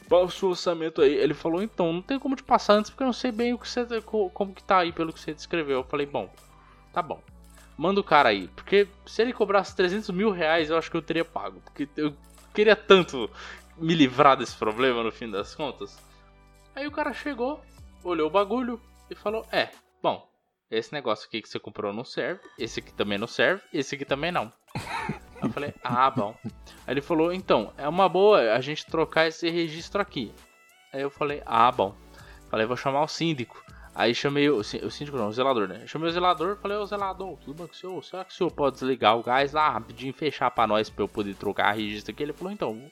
Qual 0.08 0.24
o 0.24 0.30
seu 0.30 0.50
orçamento 0.50 1.02
aí? 1.02 1.14
Ele 1.14 1.34
falou, 1.34 1.62
então, 1.62 1.92
não 1.92 2.02
tem 2.02 2.18
como 2.18 2.36
te 2.36 2.42
passar 2.42 2.74
antes 2.74 2.90
porque 2.90 3.02
eu 3.02 3.06
não 3.06 3.12
sei 3.12 3.32
bem 3.32 3.52
o 3.52 3.58
que 3.58 3.68
você, 3.68 3.86
como 4.04 4.54
que 4.54 4.62
tá 4.62 4.78
aí 4.78 4.92
pelo 4.92 5.12
que 5.12 5.20
você 5.20 5.34
descreveu. 5.34 5.78
Eu 5.78 5.84
falei, 5.84 6.06
bom, 6.06 6.30
tá 6.92 7.02
bom 7.02 7.20
manda 7.76 8.00
o 8.00 8.04
cara 8.04 8.30
aí. 8.30 8.48
Porque 8.48 8.88
se 9.04 9.22
ele 9.22 9.32
cobrasse 9.32 9.76
300 9.76 10.10
mil 10.10 10.30
reais, 10.30 10.70
eu 10.70 10.78
acho 10.78 10.90
que 10.90 10.96
eu 10.96 11.02
teria 11.02 11.24
pago. 11.24 11.60
Porque 11.60 11.88
eu 11.96 12.14
queria 12.54 12.76
tanto 12.76 13.30
me 13.76 13.94
livrar 13.94 14.36
desse 14.36 14.56
problema 14.56 15.02
no 15.02 15.12
fim 15.12 15.30
das 15.30 15.54
contas. 15.54 15.98
Aí 16.74 16.86
o 16.86 16.92
cara 16.92 17.12
chegou, 17.12 17.62
olhou 18.02 18.28
o 18.28 18.32
bagulho 18.32 18.80
e 19.10 19.14
falou: 19.14 19.46
É, 19.52 19.70
bom, 20.02 20.28
esse 20.70 20.92
negócio 20.92 21.26
aqui 21.26 21.42
que 21.42 21.48
você 21.48 21.58
comprou 21.58 21.92
não 21.92 22.04
serve, 22.04 22.40
esse 22.58 22.80
aqui 22.80 22.92
também 22.92 23.18
não 23.18 23.26
serve, 23.26 23.62
esse 23.72 23.94
aqui 23.94 24.04
também 24.04 24.32
não. 24.32 24.52
Eu 25.46 25.52
falei: 25.52 25.74
Ah, 25.82 26.10
bom. 26.10 26.34
Aí 26.44 26.94
ele 26.94 27.02
falou: 27.02 27.32
Então, 27.32 27.72
é 27.76 27.88
uma 27.88 28.08
boa 28.08 28.52
a 28.52 28.60
gente 28.60 28.86
trocar 28.86 29.26
esse 29.26 29.48
registro 29.50 30.00
aqui. 30.00 30.32
Aí 30.92 31.00
eu 31.00 31.10
falei: 31.10 31.42
Ah, 31.44 31.70
bom. 31.70 31.94
Falei: 32.50 32.66
Vou 32.66 32.76
chamar 32.76 33.02
o 33.02 33.08
síndico. 33.08 33.64
Aí 33.96 34.14
chamei 34.14 34.50
o, 34.50 34.58
o 34.58 34.62
síndico, 34.62 35.16
não, 35.16 35.28
o 35.28 35.32
zelador, 35.32 35.66
né? 35.66 35.86
Chamei 35.86 36.10
o 36.10 36.12
zelador 36.12 36.58
falei, 36.58 36.76
ô 36.76 36.84
zelador, 36.84 37.38
tudo 37.38 37.56
bem 37.56 37.66
com 37.66 37.72
o 37.72 37.74
senhor? 37.74 38.04
Será 38.04 38.26
que 38.26 38.32
o 38.34 38.36
senhor 38.36 38.50
pode 38.50 38.74
desligar 38.74 39.16
o 39.16 39.22
gás 39.22 39.54
lá 39.54 39.70
rapidinho 39.70 40.12
fechar 40.12 40.50
pra 40.50 40.66
nós 40.66 40.90
pra 40.90 41.02
eu 41.02 41.08
poder 41.08 41.34
trocar 41.34 41.70
a 41.70 41.72
registro 41.72 42.12
aqui? 42.12 42.22
Ele 42.22 42.34
falou, 42.34 42.52
então, 42.52 42.90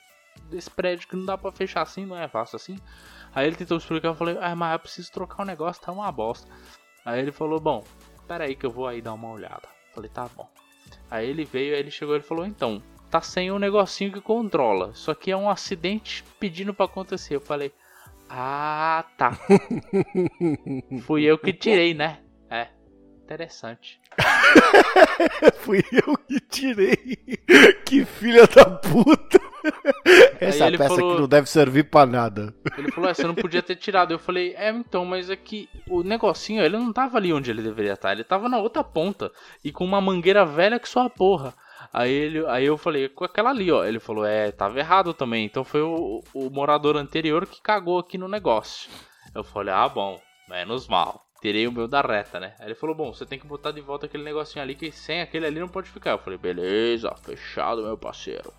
desse 0.49 0.71
prédio 0.71 1.07
que 1.07 1.15
não 1.15 1.27
dá 1.27 1.37
pra 1.37 1.53
fechar 1.53 1.83
assim, 1.83 2.07
não 2.07 2.17
é 2.17 2.27
fácil 2.27 2.57
assim. 2.57 2.79
Aí 3.35 3.47
ele 3.47 3.55
tentou 3.55 3.77
explicar, 3.77 4.09
eu 4.09 4.15
falei, 4.15 4.39
ah, 4.41 4.57
mas 4.57 4.73
eu 4.73 4.79
preciso 4.79 5.13
trocar 5.13 5.41
o 5.41 5.43
um 5.43 5.47
negócio, 5.47 5.83
tá 5.83 5.93
uma 5.93 6.11
bosta. 6.11 6.51
Aí 7.05 7.21
ele 7.21 7.33
falou, 7.33 7.61
bom, 7.61 7.85
pera 8.27 8.45
aí 8.45 8.57
que 8.57 8.65
eu 8.65 8.71
vou 8.71 8.87
aí 8.87 9.03
dar 9.03 9.13
uma 9.13 9.29
olhada. 9.29 9.69
Falei, 9.95 10.09
tá 10.09 10.27
bom. 10.35 10.49
Aí 11.11 11.29
ele 11.29 11.45
veio, 11.45 11.75
aí 11.75 11.81
ele 11.81 11.91
chegou 11.91 12.17
e 12.17 12.21
falou, 12.21 12.45
então, 12.45 12.83
tá 13.11 13.21
sem 13.21 13.53
um 13.53 13.59
negocinho 13.59 14.13
que 14.13 14.21
controla. 14.21 14.91
Isso 14.95 15.11
aqui 15.11 15.31
é 15.31 15.37
um 15.37 15.49
acidente 15.49 16.25
pedindo 16.41 16.75
para 16.75 16.87
acontecer. 16.87 17.37
Eu 17.37 17.41
falei, 17.41 17.73
ah, 18.29 19.05
tá. 19.17 19.39
Fui 21.07 21.23
eu 21.23 21.39
que 21.39 21.53
tirei, 21.53 21.95
né? 21.95 22.19
Interessante. 23.25 23.99
Fui 25.61 25.83
eu 25.91 26.17
que 26.19 26.39
tirei. 26.41 27.17
Que 27.87 28.05
filha 28.05 28.47
da 28.47 28.67
puta. 28.67 29.41
Essa 30.39 30.71
peça 30.71 30.89
falou, 30.89 31.13
aqui 31.13 31.21
não 31.23 31.29
deve 31.29 31.49
servir 31.49 31.85
pra 31.85 32.05
nada. 32.05 32.55
Ele 32.77 32.93
falou, 32.93 33.09
é, 33.09 33.15
você 33.15 33.27
não 33.27 33.35
podia 33.35 33.63
ter 33.63 33.77
tirado. 33.77 34.13
Eu 34.13 34.19
falei, 34.19 34.55
é, 34.57 34.69
então, 34.69 35.07
mas 35.07 35.31
é 35.31 35.37
que 35.37 35.71
o 35.89 36.03
negocinho, 36.03 36.63
ele 36.63 36.77
não 36.77 36.93
tava 36.93 37.17
ali 37.17 37.33
onde 37.33 37.51
ele 37.51 37.63
deveria 37.63 37.95
estar. 37.95 38.13
Ele 38.13 38.25
tava 38.25 38.47
na 38.47 38.59
outra 38.59 38.85
ponta. 38.85 39.33
E 39.65 39.73
com 39.73 39.87
uma 39.87 40.03
mangueira 40.03 40.45
velha 40.45 40.79
que 40.79 40.89
só 40.89 41.07
a 41.07 41.11
porra. 41.11 41.55
Aí, 41.95 42.13
ele, 42.13 42.47
aí 42.47 42.67
eu 42.67 42.77
falei, 42.77 43.09
com 43.09 43.25
aquela 43.25 43.49
ali, 43.49 43.73
ó. 43.73 43.87
Ele 43.87 43.99
falou, 43.99 44.27
é, 44.27 44.53
tava 44.53 44.79
errado 44.79 45.15
também. 45.15 45.47
Então 45.47 45.65
foi 45.65 45.81
o, 45.81 46.23
o 46.35 46.51
morador 46.51 46.95
anterior 46.99 47.47
que 47.47 47.63
cagou 47.63 47.99
aqui 47.99 48.19
no 48.19 48.29
negócio. 48.29 48.91
Eu 49.35 49.43
falei, 49.43 49.73
ah, 49.73 49.89
bom, 49.89 50.21
menos 50.47 50.87
mal. 50.87 51.25
Tirei 51.45 51.69
o 51.69 51.73
meu 51.73 51.87
da 51.87 52.01
reta, 52.01 52.41
né? 52.41 52.55
Aí 52.59 52.69
ele 52.69 52.75
falou, 52.75 52.97
bom, 52.97 53.13
você 53.13 53.27
tem 53.27 53.39
que 53.39 53.47
botar 53.47 53.71
de 53.71 53.83
volta 53.83 54.07
aquele 54.07 54.23
negocinho 54.23 54.63
ali, 54.63 54.75
que 54.75 54.91
sem 54.91 55.21
aquele 55.21 55.45
ali 55.45 55.61
não 55.61 55.69
pode 55.69 55.91
ficar. 55.91 56.13
Eu 56.13 56.19
falei, 56.19 56.39
beleza, 56.39 57.15
fechado, 57.17 57.83
meu 57.83 57.99
parceiro. 57.99 58.51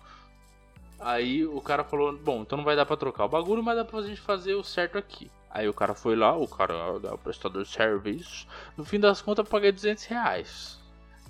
Aí 1.00 1.44
o 1.44 1.60
cara 1.60 1.82
falou, 1.82 2.16
bom, 2.16 2.42
então 2.42 2.56
não 2.56 2.64
vai 2.64 2.76
dar 2.76 2.86
pra 2.86 2.96
trocar 2.96 3.24
o 3.24 3.28
bagulho, 3.28 3.60
mas 3.60 3.74
dá 3.74 3.84
pra 3.84 4.02
gente 4.02 4.20
fazer 4.20 4.54
o 4.54 4.62
certo 4.62 4.96
aqui. 4.96 5.28
Aí 5.50 5.68
o 5.68 5.74
cara 5.74 5.96
foi 5.96 6.14
lá, 6.14 6.36
o 6.36 6.46
cara 6.46 6.74
é 6.74 7.12
o 7.12 7.18
prestador 7.18 7.64
de 7.64 7.68
serviço. 7.68 8.46
No 8.76 8.84
fim 8.84 9.00
das 9.00 9.20
contas 9.20 9.44
eu 9.44 9.50
paguei 9.50 9.72
200 9.72 10.04
reais 10.04 10.78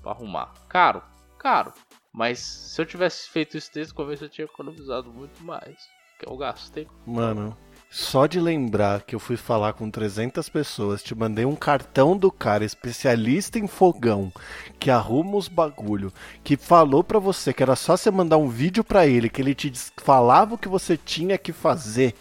pra 0.03 0.13
arrumar. 0.13 0.53
Caro, 0.69 1.03
caro. 1.39 1.73
Mas 2.13 2.39
se 2.39 2.83
eu 2.83 2.85
tivesse 2.85 3.31
feito 3.31 3.57
isso 3.57 3.71
desde 3.73 3.95
o 3.95 3.97
começo 3.97 4.23
eu 4.23 4.29
tinha 4.29 4.45
economizado 4.45 5.11
muito 5.11 5.43
mais. 5.43 5.89
Que 6.19 6.29
eu 6.29 6.37
gastei. 6.37 6.87
Mano, 7.07 7.57
só 7.97 8.27
de 8.27 8.39
lembrar 8.39 9.05
que 9.05 9.15
eu 9.15 9.19
fui 9.19 9.39
falar 9.39 9.73
com 9.73 9.91
300 9.91 10.51
pessoas, 10.51 11.03
te 11.03 11.15
mandei 11.15 11.47
um 11.47 11.57
cartão 11.57 12.15
do 12.15 12.31
cara 12.31 12.63
especialista 12.63 13.59
em 13.59 13.67
fogão, 13.67 14.31
que 14.79 14.91
arruma 14.91 15.39
os 15.39 15.49
bagulho, 15.49 16.13
que 16.45 16.59
falou 16.59 17.03
para 17.03 17.19
você 17.19 17.55
que 17.55 17.63
era 17.63 17.75
só 17.75 17.97
você 17.97 18.11
mandar 18.11 18.37
um 18.37 18.51
vídeo 18.51 18.85
para 18.85 19.07
ele, 19.07 19.31
que 19.31 19.41
ele 19.41 19.55
te 19.55 19.73
falava 19.97 20.55
o 20.57 20.59
que 20.59 20.69
você 20.69 20.95
tinha 20.95 21.39
que 21.39 21.55
fazer, 21.55 22.15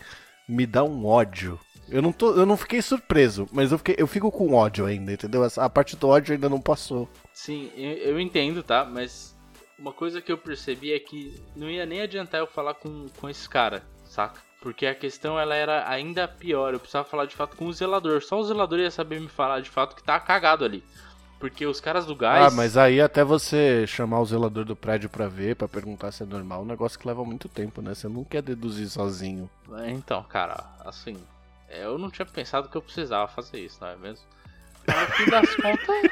me 0.47 0.65
dá 0.65 0.81
um 0.81 1.05
ódio. 1.05 1.59
Eu 1.89 2.01
não, 2.01 2.13
tô, 2.13 2.33
eu 2.35 2.45
não 2.45 2.55
fiquei 2.55 2.81
surpreso, 2.81 3.45
mas 3.51 3.73
eu, 3.73 3.77
fiquei, 3.77 3.95
eu 3.97 4.07
fico 4.07 4.31
com 4.31 4.53
ódio 4.53 4.85
ainda, 4.85 5.11
entendeu? 5.11 5.45
A 5.57 5.69
parte 5.69 5.97
do 5.97 6.07
ódio 6.07 6.33
ainda 6.33 6.47
não 6.47 6.61
passou. 6.61 7.09
Sim, 7.33 7.69
eu, 7.75 8.17
entendo, 8.17 8.63
tá? 8.63 8.85
Mas 8.85 9.35
uma 9.77 9.91
coisa 9.91 10.21
que 10.21 10.31
eu 10.31 10.37
percebi 10.37 10.93
é 10.93 10.99
que 10.99 11.35
não 11.53 11.69
ia 11.69 11.85
nem 11.85 11.99
adiantar 11.99 12.39
eu 12.39 12.47
falar 12.47 12.75
com, 12.75 13.07
com 13.19 13.27
esse 13.29 13.49
cara, 13.49 13.83
saca? 14.05 14.44
Porque 14.65 14.87
a 14.87 14.95
questão 14.95 15.39
ela 15.39 15.53
era 15.53 15.87
ainda 15.87 16.27
pior. 16.27 16.73
Eu 16.73 16.79
precisava 16.79 17.07
falar 17.07 17.27
de 17.27 17.35
fato 17.35 17.55
com 17.55 17.67
o 17.67 17.71
zelador. 17.71 18.23
Só 18.23 18.39
o 18.39 18.43
zelador 18.43 18.79
ia 18.79 18.89
saber 18.89 19.21
me 19.21 19.27
falar 19.27 19.59
de 19.59 19.69
fato 19.69 19.95
que 19.95 20.01
tá 20.01 20.19
cagado 20.19 20.65
ali. 20.65 20.83
Porque 21.39 21.67
os 21.67 21.79
caras 21.79 22.07
do 22.07 22.15
gás. 22.15 22.51
Ah, 22.51 22.55
mas 22.55 22.75
aí 22.75 22.99
até 22.99 23.23
você 23.23 23.85
chamar 23.85 24.21
o 24.21 24.25
zelador 24.25 24.65
do 24.65 24.75
prédio 24.75 25.07
pra 25.07 25.27
ver, 25.27 25.55
pra 25.55 25.67
perguntar 25.67 26.11
se 26.11 26.23
é 26.23 26.25
normal, 26.25 26.63
um 26.63 26.65
negócio 26.65 26.97
que 26.97 27.07
leva 27.07 27.23
muito 27.23 27.47
tempo, 27.47 27.79
né? 27.79 27.93
Você 27.93 28.07
não 28.07 28.23
quer 28.23 28.41
deduzir 28.41 28.89
sozinho. 28.89 29.47
É, 29.71 29.91
então, 29.91 30.23
cara, 30.23 30.63
assim. 30.83 31.15
Eu 31.69 31.99
não 31.99 32.09
tinha 32.09 32.25
pensado 32.25 32.67
que 32.67 32.75
eu 32.75 32.81
precisava 32.81 33.27
fazer 33.27 33.59
isso, 33.59 33.77
não 33.79 33.89
é 33.89 33.95
mesmo? 33.95 34.25
No 34.87 35.07
fim 35.13 35.29
das 35.29 35.55
contas. 35.55 36.11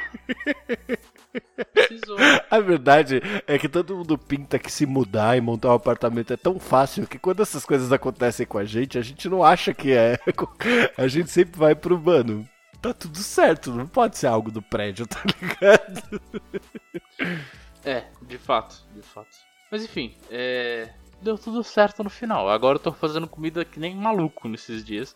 Precisou. 1.73 2.17
A 2.49 2.59
verdade 2.59 3.21
é 3.47 3.57
que 3.57 3.67
todo 3.67 3.95
mundo 3.95 4.17
pinta 4.17 4.59
que 4.59 4.71
se 4.71 4.85
mudar 4.85 5.37
e 5.37 5.41
montar 5.41 5.69
um 5.69 5.73
apartamento 5.73 6.33
é 6.33 6.37
tão 6.37 6.59
fácil 6.59 7.07
que 7.07 7.17
quando 7.17 7.41
essas 7.41 7.65
coisas 7.65 7.91
acontecem 7.91 8.45
com 8.45 8.57
a 8.57 8.65
gente, 8.65 8.97
a 8.97 9.01
gente 9.01 9.27
não 9.27 9.43
acha 9.43 9.73
que 9.73 9.91
é. 9.91 10.19
A 10.97 11.07
gente 11.07 11.29
sempre 11.29 11.57
vai 11.57 11.75
pro 11.75 11.99
mano. 11.99 12.47
Tá 12.81 12.93
tudo 12.93 13.17
certo, 13.17 13.71
não 13.71 13.87
pode 13.87 14.17
ser 14.17 14.27
algo 14.27 14.51
do 14.51 14.61
prédio, 14.61 15.07
tá 15.07 15.21
ligado? 15.23 16.21
É, 17.83 18.03
de 18.21 18.37
fato, 18.37 18.75
de 18.93 19.01
fato. 19.01 19.29
Mas 19.71 19.83
enfim, 19.83 20.15
é... 20.29 20.89
deu 21.21 21.37
tudo 21.37 21.63
certo 21.63 22.03
no 22.03 22.09
final. 22.09 22.49
Agora 22.49 22.75
eu 22.75 22.81
tô 22.81 22.91
fazendo 22.91 23.27
comida 23.27 23.63
que 23.63 23.79
nem 23.79 23.95
maluco 23.95 24.47
nesses 24.47 24.83
dias. 24.83 25.15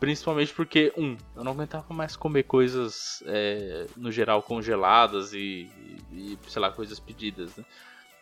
Principalmente 0.00 0.54
porque, 0.54 0.92
um, 0.96 1.16
eu 1.34 1.42
não 1.42 1.52
aguentava 1.52 1.92
mais 1.92 2.16
comer 2.16 2.44
coisas, 2.44 3.22
é, 3.26 3.86
no 3.96 4.12
geral, 4.12 4.42
congeladas 4.42 5.32
e, 5.32 5.68
e, 6.12 6.38
sei 6.46 6.62
lá, 6.62 6.70
coisas 6.70 7.00
pedidas, 7.00 7.56
né? 7.56 7.64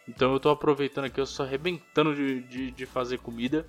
Então 0.08 0.32
eu 0.32 0.40
tô 0.40 0.50
aproveitando 0.50 1.06
aqui, 1.06 1.20
eu 1.20 1.26
só 1.26 1.42
arrebentando 1.42 2.14
de, 2.14 2.40
de, 2.42 2.70
de, 2.70 2.86
fazer 2.86 3.18
comida 3.18 3.66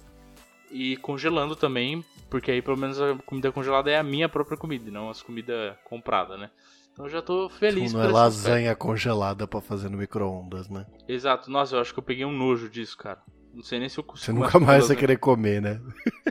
e 0.70 0.96
congelando 0.98 1.56
também, 1.56 2.06
porque 2.30 2.52
aí 2.52 2.62
pelo 2.62 2.78
menos 2.78 3.02
a 3.02 3.16
comida 3.26 3.52
congelada 3.52 3.90
é 3.90 3.98
a 3.98 4.04
minha 4.04 4.30
própria 4.30 4.58
comida, 4.58 4.92
não 4.92 5.10
as 5.10 5.22
comidas 5.22 5.76
compradas, 5.84 6.40
né? 6.40 6.52
Então 6.94 7.06
eu 7.06 7.10
já 7.10 7.22
tô 7.22 7.50
feliz 7.50 7.94
Não 7.94 8.04
é 8.04 8.08
lasanha 8.08 8.76
congelada 8.76 9.48
para 9.48 9.62
fazer 9.62 9.90
no 9.90 9.98
micro-ondas, 9.98 10.70
né? 10.70 10.86
Exato, 11.08 11.50
nossa, 11.50 11.76
eu 11.76 11.82
acho 11.82 11.94
que 11.94 12.00
eu 12.00 12.04
peguei 12.04 12.26
um 12.26 12.32
nojo 12.32 12.70
disso, 12.70 12.98
cara. 12.98 13.22
Não 13.58 13.64
sei 13.64 13.80
nem 13.80 13.90
se 13.90 13.98
eu 13.98 14.04
consigo. 14.04 14.24
Você 14.24 14.32
nunca 14.32 14.60
mais 14.60 14.88
vai 14.88 14.96
querer 14.96 15.18
comer, 15.18 15.60
né? 15.60 15.82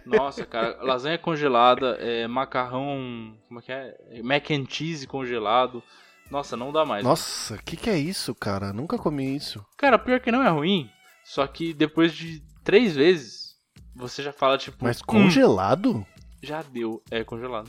Nossa, 0.06 0.46
cara, 0.46 0.78
lasanha 0.80 1.18
congelada, 1.18 1.96
é, 1.98 2.24
macarrão. 2.28 3.36
Como 3.48 3.58
é 3.58 3.62
que 3.64 3.72
é? 3.72 4.22
Mac 4.22 4.48
and 4.52 4.64
cheese 4.68 5.08
congelado. 5.08 5.82
Nossa, 6.30 6.56
não 6.56 6.70
dá 6.70 6.84
mais. 6.84 7.02
Nossa, 7.02 7.56
o 7.56 7.62
que, 7.64 7.76
que 7.76 7.90
é 7.90 7.98
isso, 7.98 8.32
cara? 8.32 8.72
Nunca 8.72 8.96
comi 8.96 9.34
isso. 9.34 9.66
Cara, 9.76 9.98
pior 9.98 10.20
que 10.20 10.30
não 10.30 10.40
é 10.40 10.48
ruim. 10.48 10.88
Só 11.24 11.44
que 11.48 11.74
depois 11.74 12.14
de 12.14 12.44
três 12.62 12.94
vezes, 12.94 13.56
você 13.92 14.22
já 14.22 14.32
fala, 14.32 14.56
tipo. 14.56 14.76
Mas 14.84 15.00
hum, 15.00 15.04
congelado? 15.04 15.96
Hum, 15.96 16.04
já 16.40 16.62
deu, 16.62 17.02
é 17.10 17.24
congelado. 17.24 17.68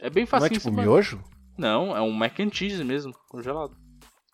É 0.00 0.10
bem 0.10 0.26
fácil. 0.26 0.48
Não 0.48 0.56
é 0.56 0.58
tipo 0.58 0.72
miojo? 0.72 1.22
Não, 1.56 1.96
é 1.96 2.00
um 2.00 2.10
mac 2.10 2.40
and 2.40 2.50
cheese 2.52 2.82
mesmo, 2.82 3.14
congelado. 3.28 3.76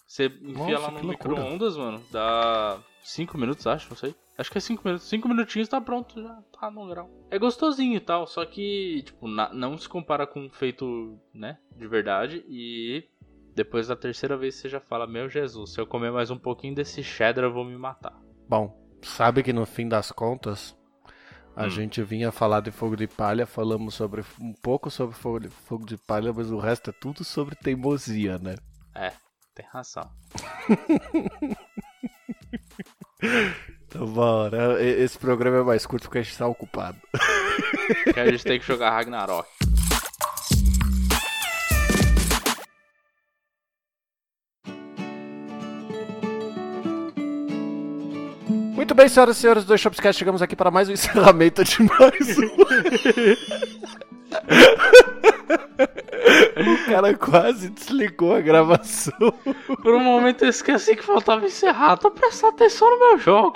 Você 0.06 0.24
enfia 0.24 0.78
Nossa, 0.78 0.78
lá 0.78 0.90
no 0.90 1.06
micro-ondas, 1.06 1.76
mano, 1.76 2.02
dá 2.10 2.78
5 3.04 3.36
minutos, 3.36 3.66
acho, 3.66 3.90
não 3.90 3.96
sei. 3.96 4.14
Acho 4.38 4.52
que 4.52 4.58
é 4.58 4.60
5 4.60 4.82
minutos. 4.84 5.08
5 5.08 5.28
minutinhos 5.28 5.68
tá 5.68 5.80
pronto, 5.80 6.22
já 6.22 6.40
tá 6.52 6.70
no 6.70 6.86
grau. 6.86 7.10
É 7.28 7.36
gostosinho 7.40 7.96
e 7.96 8.00
tal, 8.00 8.24
só 8.24 8.46
que, 8.46 9.02
tipo, 9.04 9.26
na, 9.26 9.52
não 9.52 9.76
se 9.76 9.88
compara 9.88 10.28
com 10.28 10.48
feito, 10.48 11.18
né, 11.34 11.58
de 11.76 11.88
verdade. 11.88 12.44
E 12.48 13.04
depois 13.52 13.88
da 13.88 13.96
terceira 13.96 14.36
vez 14.36 14.54
você 14.54 14.68
já 14.68 14.78
fala: 14.78 15.08
Meu 15.08 15.28
Jesus, 15.28 15.72
se 15.72 15.80
eu 15.80 15.86
comer 15.86 16.12
mais 16.12 16.30
um 16.30 16.38
pouquinho 16.38 16.76
desse 16.76 17.02
cheddar, 17.02 17.44
eu 17.44 17.52
vou 17.52 17.64
me 17.64 17.76
matar. 17.76 18.16
Bom, 18.48 18.80
sabe 19.02 19.42
que 19.42 19.52
no 19.52 19.66
fim 19.66 19.88
das 19.88 20.12
contas, 20.12 20.78
a 21.56 21.66
hum. 21.66 21.70
gente 21.70 22.00
vinha 22.04 22.30
falar 22.30 22.60
de 22.60 22.70
fogo 22.70 22.94
de 22.94 23.08
palha, 23.08 23.44
falamos 23.44 23.94
sobre 23.94 24.24
um 24.40 24.52
pouco 24.52 24.88
sobre 24.88 25.16
fogo 25.16 25.40
de, 25.40 25.48
fogo 25.48 25.84
de 25.84 25.98
palha, 25.98 26.32
mas 26.32 26.52
o 26.52 26.58
resto 26.58 26.90
é 26.90 26.92
tudo 26.92 27.24
sobre 27.24 27.56
teimosia, 27.56 28.38
né? 28.38 28.54
É, 28.94 29.12
tem 29.52 29.66
razão. 29.66 30.08
Bora. 33.94 34.82
Esse 34.82 35.18
programa 35.18 35.58
é 35.58 35.62
mais 35.62 35.86
curto 35.86 36.04
porque 36.04 36.18
a 36.18 36.22
gente 36.22 36.36
tá 36.36 36.46
ocupado. 36.46 36.98
Que 38.12 38.20
a 38.20 38.30
gente 38.30 38.44
tem 38.44 38.60
que 38.60 38.66
jogar 38.66 38.90
Ragnarok. 38.90 39.48
Muito 48.74 48.94
bem, 48.94 49.08
senhoras 49.08 49.38
e 49.38 49.40
senhores 49.40 49.64
do 49.64 49.76
Shopscast, 49.76 50.18
chegamos 50.18 50.42
aqui 50.42 50.54
para 50.54 50.70
mais 50.70 50.88
um 50.88 50.92
encerramento 50.92 51.64
de 51.64 51.82
mais 51.82 52.38
um. 52.38 52.48
o 56.66 56.84
cara 56.86 57.14
quase 57.14 57.68
desligou 57.70 58.34
a 58.34 58.40
gravação. 58.40 59.32
Por 59.82 59.94
um 59.94 60.00
momento 60.02 60.44
eu 60.44 60.48
esqueci 60.48 60.96
que 60.96 61.04
faltava 61.04 61.46
encerrar. 61.46 61.96
Tô 61.96 62.10
prestando 62.10 62.54
atenção 62.54 62.90
no 62.90 62.98
meu 62.98 63.18
jogo. 63.18 63.54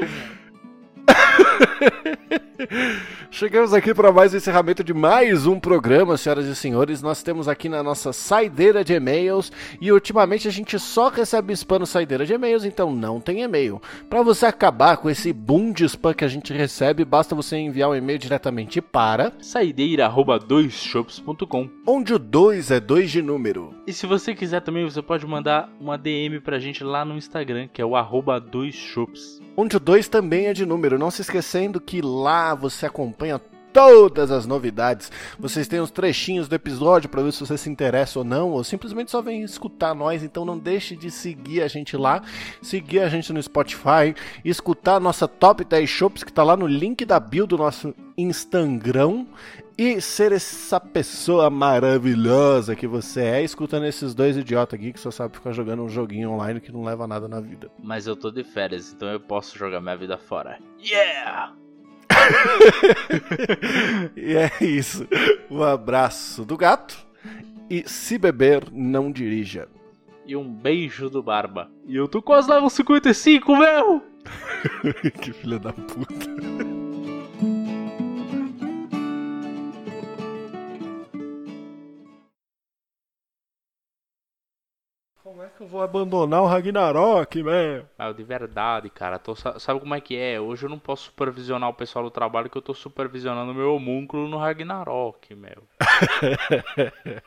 Chegamos 3.30 3.74
aqui 3.74 3.94
para 3.94 4.10
mais 4.12 4.34
um 4.34 4.36
encerramento 4.36 4.84
de 4.84 4.94
mais 4.94 5.46
um 5.46 5.58
programa, 5.58 6.16
senhoras 6.16 6.46
e 6.46 6.54
senhores. 6.54 7.02
Nós 7.02 7.20
temos 7.22 7.48
aqui 7.48 7.68
na 7.68 7.82
nossa 7.82 8.12
saideira 8.12 8.84
de 8.84 8.92
e-mails 8.92 9.50
e 9.80 9.90
ultimamente 9.90 10.46
a 10.46 10.50
gente 10.50 10.78
só 10.78 11.08
recebe 11.08 11.52
spam 11.54 11.80
no 11.80 11.86
saideira 11.86 12.24
de 12.24 12.34
e-mails, 12.34 12.64
então 12.64 12.94
não 12.94 13.20
tem 13.20 13.42
e-mail. 13.42 13.82
Para 14.08 14.22
você 14.22 14.46
acabar 14.46 14.96
com 14.96 15.10
esse 15.10 15.32
boom 15.32 15.72
de 15.72 15.84
spam 15.86 16.14
que 16.14 16.24
a 16.24 16.28
gente 16.28 16.52
recebe, 16.52 17.04
basta 17.04 17.34
você 17.34 17.56
enviar 17.56 17.90
um 17.90 17.96
e-mail 17.96 18.18
diretamente 18.18 18.80
para 18.80 19.32
saideira@doisshops.com, 19.40 21.68
onde 21.86 22.14
o 22.14 22.18
2 22.18 22.70
é 22.70 22.78
2 22.78 23.10
de 23.10 23.22
número. 23.22 23.74
E 23.86 23.92
se 23.92 24.06
você 24.06 24.34
quiser 24.34 24.60
também, 24.60 24.84
você 24.84 25.02
pode 25.02 25.26
mandar 25.26 25.68
uma 25.80 25.98
DM 25.98 26.38
pra 26.40 26.60
gente 26.60 26.84
lá 26.84 27.04
no 27.04 27.16
Instagram, 27.16 27.68
que 27.72 27.82
é 27.82 27.84
o 27.84 27.96
arroba 27.96 28.38
doisshops 28.38 29.41
onde 29.56 29.76
o 29.76 29.80
2 29.80 30.08
também 30.08 30.46
é 30.46 30.52
de 30.52 30.66
número. 30.66 30.98
Não 30.98 31.10
se 31.10 31.22
esquecendo 31.22 31.80
que 31.80 32.00
lá 32.00 32.54
você 32.54 32.86
acompanha 32.86 33.40
todas 33.72 34.30
as 34.30 34.46
novidades. 34.46 35.10
Vocês 35.38 35.66
têm 35.66 35.80
os 35.80 35.90
trechinhos 35.90 36.46
do 36.46 36.54
episódio 36.54 37.08
para 37.08 37.22
ver 37.22 37.32
se 37.32 37.40
você 37.40 37.56
se 37.56 37.70
interessa 37.70 38.18
ou 38.18 38.24
não, 38.24 38.50
ou 38.50 38.62
simplesmente 38.62 39.10
só 39.10 39.22
vem 39.22 39.42
escutar 39.42 39.94
nós. 39.94 40.22
Então 40.22 40.44
não 40.44 40.58
deixe 40.58 40.94
de 40.94 41.10
seguir 41.10 41.62
a 41.62 41.68
gente 41.68 41.96
lá, 41.96 42.22
seguir 42.60 43.00
a 43.00 43.08
gente 43.08 43.32
no 43.32 43.42
Spotify, 43.42 44.14
escutar 44.44 44.96
a 44.96 45.00
nossa 45.00 45.26
Top 45.26 45.64
10 45.64 45.88
Shops 45.88 46.22
que 46.22 46.32
tá 46.32 46.42
lá 46.42 46.56
no 46.56 46.66
link 46.66 47.04
da 47.04 47.18
bio 47.18 47.46
do 47.46 47.56
nosso 47.56 47.94
Instagram 48.16 49.24
e 49.82 50.00
ser 50.00 50.30
essa 50.30 50.78
pessoa 50.78 51.50
maravilhosa 51.50 52.76
que 52.76 52.86
você 52.86 53.22
é, 53.22 53.42
escutando 53.42 53.84
esses 53.84 54.14
dois 54.14 54.36
idiotas 54.36 54.78
aqui 54.78 54.92
que 54.92 55.00
só 55.00 55.10
sabe 55.10 55.34
ficar 55.34 55.50
jogando 55.50 55.82
um 55.82 55.88
joguinho 55.88 56.30
online 56.30 56.60
que 56.60 56.70
não 56.70 56.84
leva 56.84 57.04
nada 57.04 57.26
na 57.26 57.40
vida. 57.40 57.68
Mas 57.82 58.06
eu 58.06 58.14
tô 58.14 58.30
de 58.30 58.44
férias, 58.44 58.92
então 58.92 59.08
eu 59.08 59.18
posso 59.18 59.58
jogar 59.58 59.80
minha 59.80 59.96
vida 59.96 60.16
fora. 60.16 60.56
Yeah! 60.80 61.52
e 64.16 64.36
é 64.36 64.52
isso. 64.60 65.08
Um 65.50 65.64
abraço 65.64 66.44
do 66.44 66.56
gato. 66.56 67.04
E 67.68 67.82
se 67.88 68.18
beber, 68.18 68.68
não 68.70 69.10
dirija. 69.10 69.68
E 70.24 70.36
um 70.36 70.48
beijo 70.48 71.10
do 71.10 71.24
Barba. 71.24 71.68
E 71.88 71.96
eu 71.96 72.06
tô 72.06 72.22
quase 72.22 72.48
level 72.48 72.70
55, 72.70 73.56
meu! 73.56 74.00
que 75.20 75.32
filha 75.32 75.58
da 75.58 75.72
puta. 75.72 76.71
Que 85.52 85.62
eu 85.62 85.66
vou 85.66 85.82
abandonar 85.82 86.42
o 86.42 86.46
Ragnarok, 86.46 87.42
velho? 87.42 87.88
Ah, 87.98 88.12
de 88.12 88.22
verdade, 88.22 88.90
cara. 88.90 89.18
Tô, 89.18 89.34
sabe 89.34 89.80
como 89.80 89.94
é 89.94 90.00
que 90.00 90.16
é? 90.16 90.40
Hoje 90.40 90.64
eu 90.64 90.70
não 90.70 90.78
posso 90.78 91.04
supervisionar 91.04 91.68
o 91.68 91.74
pessoal 91.74 92.04
do 92.04 92.10
trabalho 92.10 92.50
que 92.50 92.56
eu 92.56 92.62
tô 92.62 92.74
supervisionando 92.74 93.54
meu 93.54 93.74
homúnculo 93.74 94.28
no 94.28 94.38
Ragnarok, 94.38 95.34
meu. 95.34 95.62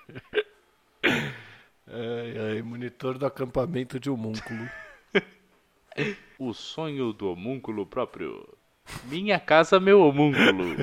ai, 1.87 2.51
ai, 2.51 2.61
monitor 2.61 3.17
do 3.17 3.25
acampamento 3.25 3.99
de 3.99 4.09
homúnculo. 4.09 4.69
o 6.39 6.53
sonho 6.53 7.13
do 7.13 7.31
homúnculo 7.31 7.85
próprio. 7.85 8.47
Minha 9.05 9.39
casa, 9.39 9.79
meu 9.79 10.01
homúnculo. 10.01 10.75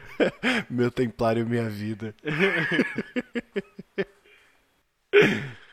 Meu 0.70 0.90
templário, 0.90 1.46
minha 1.46 1.68
vida. 1.68 2.14